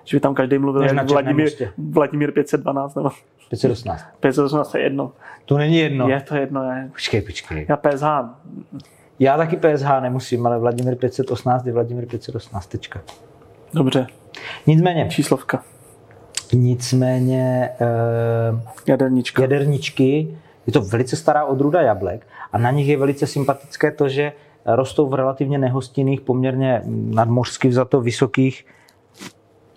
[0.04, 1.50] Že by tam každý mluvil jak Vladimír,
[1.90, 3.10] Vladimír 512 nebo
[3.50, 4.04] 518.
[4.20, 5.12] 518 je jedno.
[5.44, 6.08] To není jedno.
[6.08, 6.88] Je to jedno, je.
[6.92, 7.66] Počkej, počkej.
[7.68, 8.04] Já PSH.
[9.18, 12.66] Já taky PSH nemusím, ale Vladimír 518 je Vladimír 518.
[12.66, 13.00] Tečka.
[13.74, 14.06] Dobře,
[14.66, 15.62] Nicméně, číslovka.
[16.52, 19.42] nicméně eh, Jadernička.
[19.42, 20.36] jaderničky,
[20.66, 24.32] je to velice stará odrůda jablek a na nich je velice sympatické to, že
[24.66, 28.66] rostou v relativně nehostinných, poměrně nadmořsky vzato vysokých,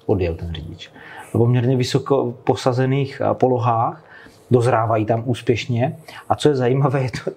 [0.07, 0.91] odjel ten řidič,
[1.31, 4.03] poměrně vysoko posazených eh, polohách,
[4.51, 5.97] dozrávají tam úspěšně.
[6.29, 7.31] A co je zajímavé, je to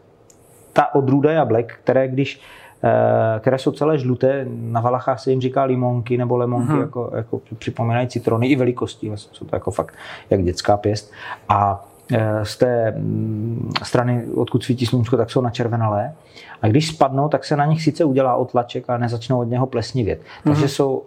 [0.72, 2.40] ta odrůda jablek, které když
[2.84, 6.80] eh, které jsou celé žluté, na Valachách se jim říká limonky nebo lemonky, hmm.
[6.80, 9.94] jako, jako připomínají citrony i velikostí, vlastně jsou to jako fakt
[10.30, 11.12] jak dětská pěst.
[11.48, 16.12] A eh, z té mm, strany, odkud svítí slunce, tak jsou načervenalé.
[16.62, 20.20] A když spadnou, tak se na nich sice udělá otlaček, ale nezačnou od něho plesnivět.
[20.44, 20.68] Takže Mhm.
[20.68, 21.02] jsou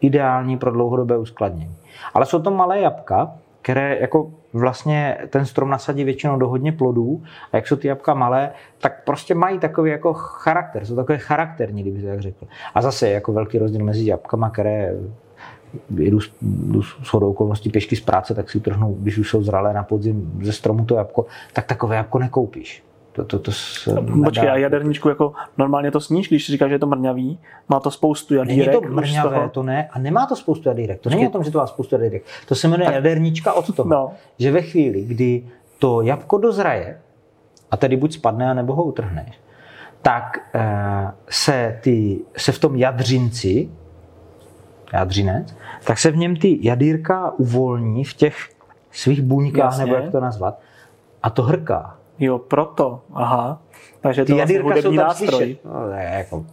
[0.00, 1.76] ideální pro dlouhodobé uskladnění.
[2.14, 3.32] Ale jsou to malé jabka,
[3.62, 7.22] které jako vlastně ten strom nasadí většinou do hodně plodů
[7.52, 11.82] a jak jsou ty jabka malé, tak prostě mají takový jako charakter, jsou takové charakterní,
[11.82, 12.46] kdyby se tak řekl.
[12.74, 14.94] A zase je jako velký rozdíl mezi jabkama, které
[15.90, 19.42] jdu, s- jdu s shodou okolností pěšky z práce, tak si utrhnu, když už jsou
[19.42, 22.84] zralé na podzim ze stromu to jabko, tak takové jabko nekoupíš.
[23.14, 23.94] To, to, to se
[24.24, 24.52] Počkej, nedá.
[24.52, 27.38] a jaderničku jako normálně to sníš, když říkáš, že je to mrňavý,
[27.68, 28.72] má to spoustu Není jadírek.
[28.72, 31.00] to už z mrňavé, toho- to ne, a nemá to spoustu jadírek.
[31.00, 32.22] To není o tom, že to má spoustu jadírek.
[32.48, 34.12] To se jmenuje Tak- jaderníčka od toho, No.
[34.38, 35.46] že ve chvíli, kdy
[35.78, 37.00] to jabko dozraje,
[37.70, 39.38] a tedy buď spadne, nebo ho utrhneš,
[40.02, 43.68] tak eh, se, ty, se v tom jadřinci,
[44.92, 48.36] jadřinec, tak se v něm ty jadírka uvolní v těch
[48.92, 49.84] svých buňkách, Jasně.
[49.84, 50.60] nebo jak to nazvat,
[51.22, 51.96] a to hrká.
[52.18, 53.60] Jo, proto, aha.
[54.00, 55.56] Takže to vlastně hudební nástroj.
[55.64, 56.44] No, ne, jako,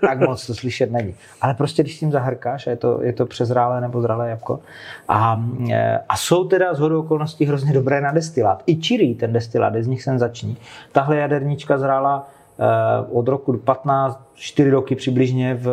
[0.00, 1.14] tak moc to slyšet není.
[1.40, 4.60] Ale prostě, když s tím zahrkáš, a je to, je to přezrálé nebo zralé jabko,
[5.08, 8.62] a, e, a jsou teda z hodou okolností hrozně dobré na destilát.
[8.66, 10.56] I čirý ten destilát, je z nich jsem zační.
[10.92, 12.28] Tahle jaderníčka zrála
[12.58, 15.66] e, od roku 15, 4 roky přibližně v,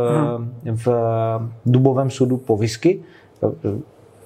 [0.63, 0.87] v
[1.65, 3.03] dubovém sudu po whisky.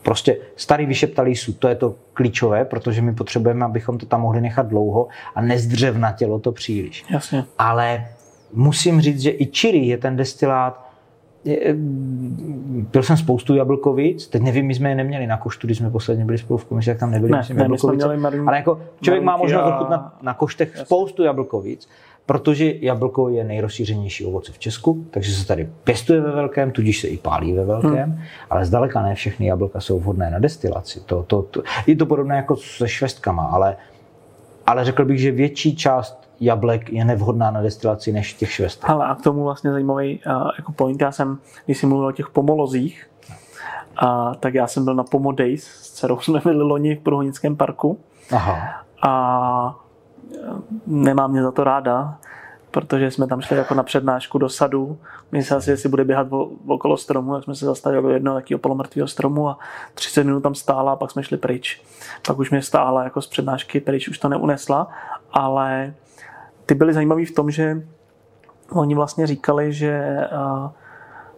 [0.08, 4.42] Prostě starý vyšeptalý sud, to je to klíčové, protože my potřebujeme, abychom to tam mohli
[4.42, 7.06] nechat dlouho a nezdřevnatělo to příliš.
[7.10, 7.44] Jasně.
[7.60, 8.06] Ale
[8.54, 10.88] musím říct, že i čirý je ten destilát,
[11.46, 11.76] je,
[12.92, 16.26] pil jsem spoustu jablkovic, teď nevím, my jsme je neměli na koštu, když jsme posledně
[16.26, 18.18] byli spolu v komisi, jak tam nebyli, Ne, myslím, ne, jablkovice.
[18.18, 21.90] měli ale jako člověk má možnost a- ochutnat na koštech spoustu jablkovic,
[22.28, 27.08] protože jablko je nejrozšířenější ovoce v Česku, takže se tady pěstuje ve velkém, tudíž se
[27.08, 28.22] i pálí ve velkém, hmm.
[28.50, 31.00] ale zdaleka ne všechny jablka jsou vhodné na destilaci.
[31.06, 33.76] To, to, to, je to podobné jako se švestkama, ale,
[34.66, 38.90] ale řekl bych, že větší část jablek je nevhodná na destilaci než těch švestek.
[38.90, 42.12] Ale a k tomu vlastně zajímavý uh, jako point, já jsem, když jsi mluvil o
[42.12, 43.10] těch pomolozích,
[43.98, 47.56] a, tak já jsem byl na Pomo Days, s dcerou jsme byli loni v Průhonickém
[47.56, 48.00] parku
[48.32, 48.84] Aha.
[49.08, 49.87] a
[50.88, 52.18] nemám mě za to ráda,
[52.72, 54.98] protože jsme tam šli jako na přednášku do sadu.
[55.32, 58.60] Myslel si, jestli bude běhat o- okolo stromu, tak jsme se zastavili u jednoho takového
[58.60, 59.60] polomrtvého stromu a
[59.94, 61.82] 30 minut tam stála a pak jsme šli pryč.
[62.28, 64.88] Pak už mě stála jako z přednášky pryč, už to neunesla,
[65.32, 65.94] ale
[66.66, 67.82] ty byly zajímavý v tom, že
[68.72, 70.72] oni vlastně říkali, že a,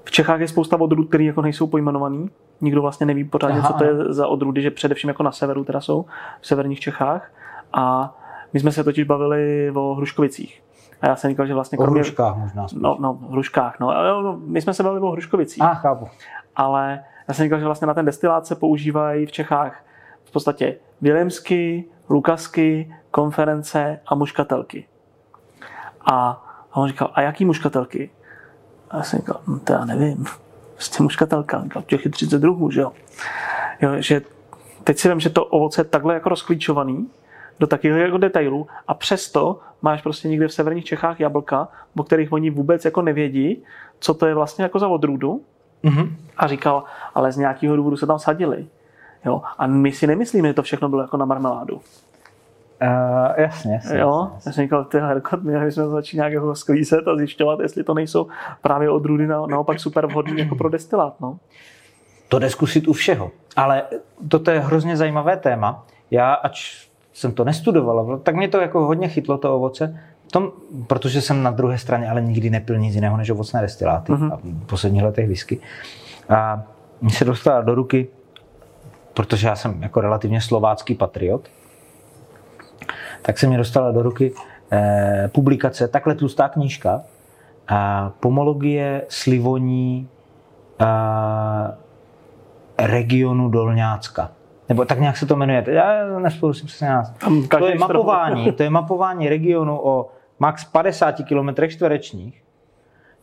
[0.04, 2.30] v Čechách je spousta odrůd, které jako nejsou pojmenovaný.
[2.62, 5.64] Nikdo vlastně neví pořádně, Aha, co to je za odrůdy, že především jako na severu
[5.64, 6.06] teda jsou,
[6.42, 7.32] v severních Čechách.
[7.74, 8.16] A
[8.54, 10.64] my jsme se totiž bavili o Hruškovicích.
[11.02, 12.02] A já jsem říkal, že vlastně O kromě...
[12.02, 12.82] hruškách možná spíš.
[12.82, 13.90] No, no, Hruškách, no.
[13.90, 16.08] Ale no, My jsme se bavili o Hruškovicích A, chápu.
[16.56, 19.84] ale já jsem říkal, že vlastně na ten destilát se používají v Čechách
[20.24, 24.88] v podstatě Williamsky, Lukasky, konference a muškatelky.
[26.12, 26.30] A,
[26.72, 28.10] a on říkal, a jaký muškatelky?
[28.90, 30.26] A já jsem říkal, no to já nevím.
[30.74, 31.64] Prostě muškatelka.
[31.64, 32.92] Říkal, těch je 30 druhů, že jo?
[33.82, 34.22] jo že
[34.84, 37.10] teď si vím, že to ovoce je takhle jako rozklíčovaný
[37.60, 42.32] do takových jako detailů a přesto máš prostě někde v severních Čechách jablka, o kterých
[42.32, 43.64] oni vůbec jako nevědí,
[44.00, 45.42] co to je vlastně jako za odrůdu,
[45.84, 46.16] Mhm.
[46.38, 46.84] a říkal,
[47.16, 48.68] ale z nějakého důvodu se tam sadili.
[49.26, 49.42] Jo?
[49.58, 51.76] A my si nemyslíme, že to všechno bylo jako na marmeládu.
[51.76, 51.82] Uh,
[53.38, 54.00] jasně, jasně.
[54.00, 54.30] Jo?
[54.34, 54.50] jasně.
[54.50, 57.94] Já jsem říkal, ty herkot, my jsme začít nějak jako sklízet a zjišťovat, jestli to
[57.94, 58.28] nejsou
[58.62, 61.22] právě odrůdy na, naopak super vhodný jako pro destilát.
[61.22, 61.38] No.
[62.30, 63.32] To jde zkusit u všeho.
[63.56, 63.84] Ale
[64.30, 65.86] toto je hrozně zajímavé téma.
[66.12, 66.89] Já, ač
[67.20, 70.00] jsem to nestudoval, tak mě to jako hodně chytlo, to ovoce,
[70.32, 70.52] tom,
[70.88, 74.34] protože jsem na druhé straně ale nikdy nepil nic jiného než ovocné destiláty mm-hmm.
[74.34, 75.60] a v posledních letech whisky.
[76.30, 76.64] A
[77.02, 78.08] mi se dostala do ruky,
[79.14, 81.48] protože já jsem jako relativně slovácký patriot,
[83.22, 84.34] tak se mi dostala do ruky
[84.72, 87.02] eh, publikace, takhle tlustá knížka,
[87.70, 90.10] a pomologie slivoní
[90.80, 91.72] a,
[92.80, 94.32] regionu Dolňácka.
[94.70, 95.64] Nebo tak nějak se to jmenuje.
[95.68, 97.14] Já nespolu si přesně nás.
[97.60, 100.10] To je mapování, to je mapování regionu o
[100.40, 102.44] max 50 km čtverečních,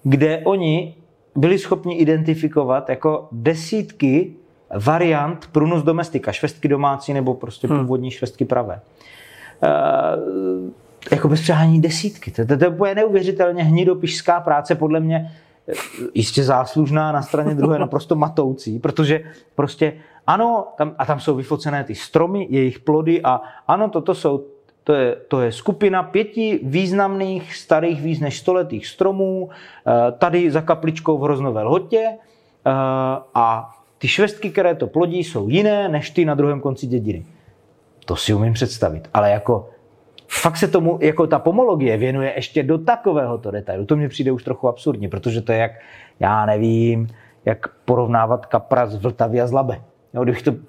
[0.02, 0.94] kde oni
[1.36, 4.32] byli schopni identifikovat jako desítky
[4.84, 7.78] variant prunus domestika, švestky domácí nebo prostě hmm.
[7.78, 8.80] původní švestky pravé.
[9.62, 10.70] Uh,
[11.10, 12.30] jako bez přehání desítky.
[12.30, 15.32] To, to, to je neuvěřitelně hnidopišská práce, podle mě
[15.68, 15.72] eh,
[16.14, 19.20] jistě záslužná, na straně druhé naprosto matoucí, protože
[19.54, 19.92] prostě
[20.26, 24.44] ano, tam, a tam jsou vyfocené ty stromy, jejich plody a ano, toto jsou
[24.84, 30.60] to je, to je skupina pěti významných starých víc než stoletých stromů, eh, tady za
[30.60, 32.70] kapličkou v Hroznové lhotě eh,
[33.34, 37.26] a ty švestky, které to plodí, jsou jiné než ty na druhém konci dědiny.
[38.04, 39.68] To si umím představit, ale jako
[40.28, 43.86] fakt se tomu, jako ta pomologie věnuje ještě do takovéhoto detailu.
[43.86, 45.72] To mně přijde už trochu absurdně, protože to je jak,
[46.20, 47.08] já nevím,
[47.44, 49.80] jak porovnávat kapra z Vltavy a z Labe.
[50.16, 50.52] Jo, kdybych to...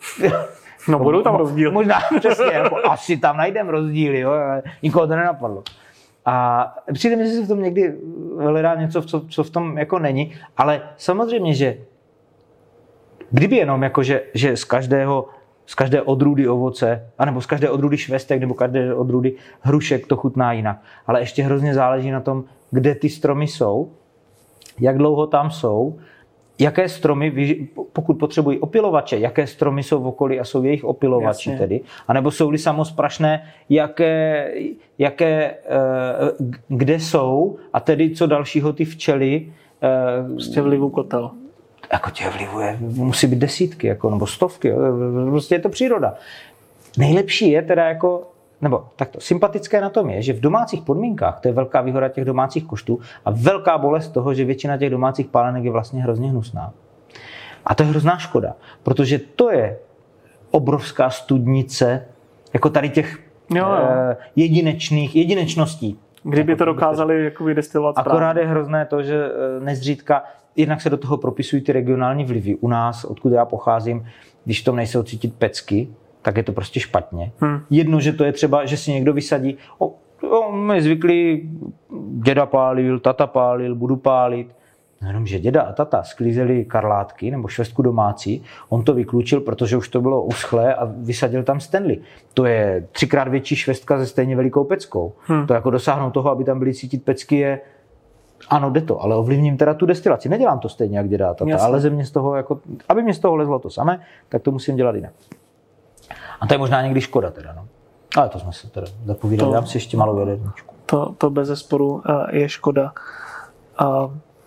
[0.90, 1.72] No budou tam rozdíly.
[1.72, 4.32] Možná, přesně, jako, asi tam najdem rozdíly, jo,
[4.84, 5.64] nikoho to nenapadlo.
[6.26, 7.96] A přijde mi, že se v tom někdy
[8.40, 11.78] hledá něco, co, co v tom jako není, ale samozřejmě, že
[13.32, 15.30] kdyby jenom jako, že, že z každého
[15.68, 20.54] z každé odrůdy ovoce, anebo z každé odrůdy švestek, nebo každé odrůdy hrušek to chutná
[20.54, 20.82] jinak.
[21.08, 23.92] Ale ještě hrozně záleží na tom, kde ty stromy jsou,
[24.80, 26.00] jak dlouho tam jsou,
[26.60, 27.58] jaké stromy,
[27.94, 31.60] pokud potřebují opilovače, jaké stromy jsou v okolí a jsou jejich opilovači Jasně.
[31.60, 34.52] tedy, anebo jsou-li samozprašné, jaké,
[34.98, 35.56] jaké, eh,
[36.68, 39.54] kde jsou a tedy co dalšího ty včely.
[39.82, 41.32] Eh, prostě vlivu kotel
[41.94, 44.78] jako těch vlivů je, musí být desítky, jako, nebo stovky, jo,
[45.30, 46.16] prostě je to příroda.
[46.98, 48.28] Nejlepší je teda jako,
[48.62, 52.26] nebo takto, sympatické na tom je, že v domácích podmínkách, to je velká výhoda těch
[52.26, 56.74] domácích koštů a velká bolest toho, že většina těch domácích pálenek je vlastně hrozně hnusná.
[57.66, 58.54] A to je hrozná škoda,
[58.84, 59.80] protože to je
[60.52, 62.06] obrovská studnice,
[62.54, 63.20] jako tady těch
[63.56, 63.88] jo, jo.
[63.90, 66.00] Eh, jedinečných, jedinečností.
[66.24, 70.24] Kdyby jako to dokázali jako vydestilovat Akorát je hrozné to, že eh, nezřídka
[70.56, 72.56] jednak se do toho propisují ty regionální vlivy.
[72.56, 74.06] U nás, odkud já pocházím,
[74.46, 75.88] když to nejsou cítit pecky,
[76.28, 77.32] tak je to prostě špatně.
[77.40, 77.60] Hmm.
[77.70, 79.96] Jedno, že to je třeba, že si někdo vysadí, o,
[80.30, 81.50] o, my zvyklí,
[82.12, 84.56] děda pálil, tata pálil, budu pálit.
[85.02, 89.78] No jenom, že děda a tata sklízeli karlátky nebo švestku domácí, on to vyklučil, protože
[89.78, 92.00] už to bylo uschlé a vysadil tam Stanley.
[92.34, 95.14] To je třikrát větší švestka se stejně velikou peckou.
[95.22, 95.48] Hmm.
[95.48, 97.60] To jako dosáhnout toho, aby tam byly cítit pecky, je
[98.50, 100.30] ano, jde to, ale ovlivním teda tu destilaci.
[100.30, 102.60] Nedělám to stejně, jak dělá tata, ale ze mě z toho, jako,
[102.90, 104.00] aby mě z toho lezlo to samé,
[104.30, 105.14] tak to musím dělat jinak.
[106.42, 107.68] A to je možná někdy škoda teda, no.
[108.18, 110.76] Ale to jsme se teda zapovídali, dám si ještě malou jedničku.
[110.86, 112.94] To, to bez zesporu eh, je škoda.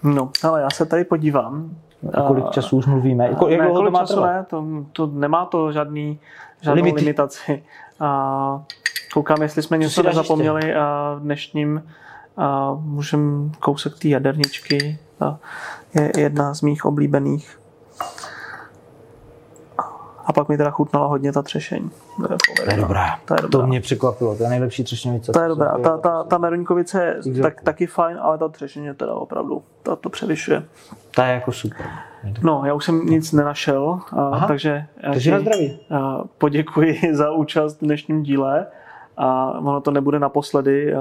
[0.03, 1.71] No, ale já se tady podívám.
[2.15, 3.29] A kolik času už mluvíme?
[3.29, 6.21] Jako, jak ne, kolik to času ne, to, to, nemá to žádný,
[6.61, 7.01] žádnou Limity.
[7.01, 7.63] limitaci.
[8.01, 8.63] Uh,
[9.13, 10.75] koukám, jestli jsme něco nezapomněli
[11.17, 11.83] v dnešním
[12.37, 14.99] a můžem kousek té jaderničky.
[15.19, 15.39] Ta
[15.95, 17.61] je jedna z mých oblíbených.
[20.31, 21.91] A pak mi teda chutnala hodně ta třešeň.
[22.17, 23.19] To je, dobrá.
[23.25, 23.61] To, je dobrá.
[23.61, 25.33] to mě překvapilo, to je nejlepší třešňovice.
[25.33, 25.79] To je dobrá.
[25.79, 29.97] Ta, ta, ta meruňkovice je tak, taky fajn, ale ta třešeň je teda opravdu, ta
[29.97, 30.63] to převyšuje.
[31.15, 31.87] Ta je jako super.
[32.43, 35.79] No, já už jsem nic nenašel, Aha, takže, takže na zdraví.
[36.39, 38.67] poděkuji za účast v dnešním díle
[39.23, 40.95] a ono to nebude naposledy,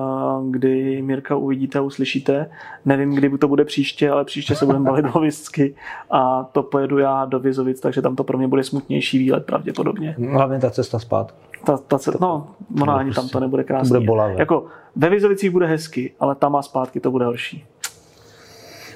[0.50, 2.50] kdy Mirka uvidíte a uslyšíte.
[2.86, 5.76] Nevím, kdy to bude příště, ale příště se budeme bavit o Vizky
[6.12, 10.16] a to pojedu já do Vizovic, takže tam to pro mě bude smutnější výlet pravděpodobně.
[10.32, 11.38] Hlavně ta cesta zpátky.
[11.66, 12.48] Ta, ta cesta, no,
[12.82, 13.90] ona ani tam to prostě- nebude krásně.
[13.90, 14.36] To bude bolavé.
[14.38, 14.66] Jako
[14.96, 17.66] ve Vizovicích bude hezky, ale tam a zpátky to bude horší.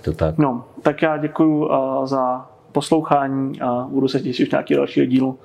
[0.03, 0.37] To tak.
[0.37, 5.39] No, tak já děkuji uh, za poslouchání a budu se těšit už nějaký dalšího dílu.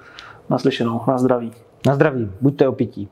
[0.51, 1.01] Naslyšenou.
[1.09, 1.53] Na zdraví.
[1.87, 2.31] Na zdraví.
[2.41, 3.09] Buďte opití.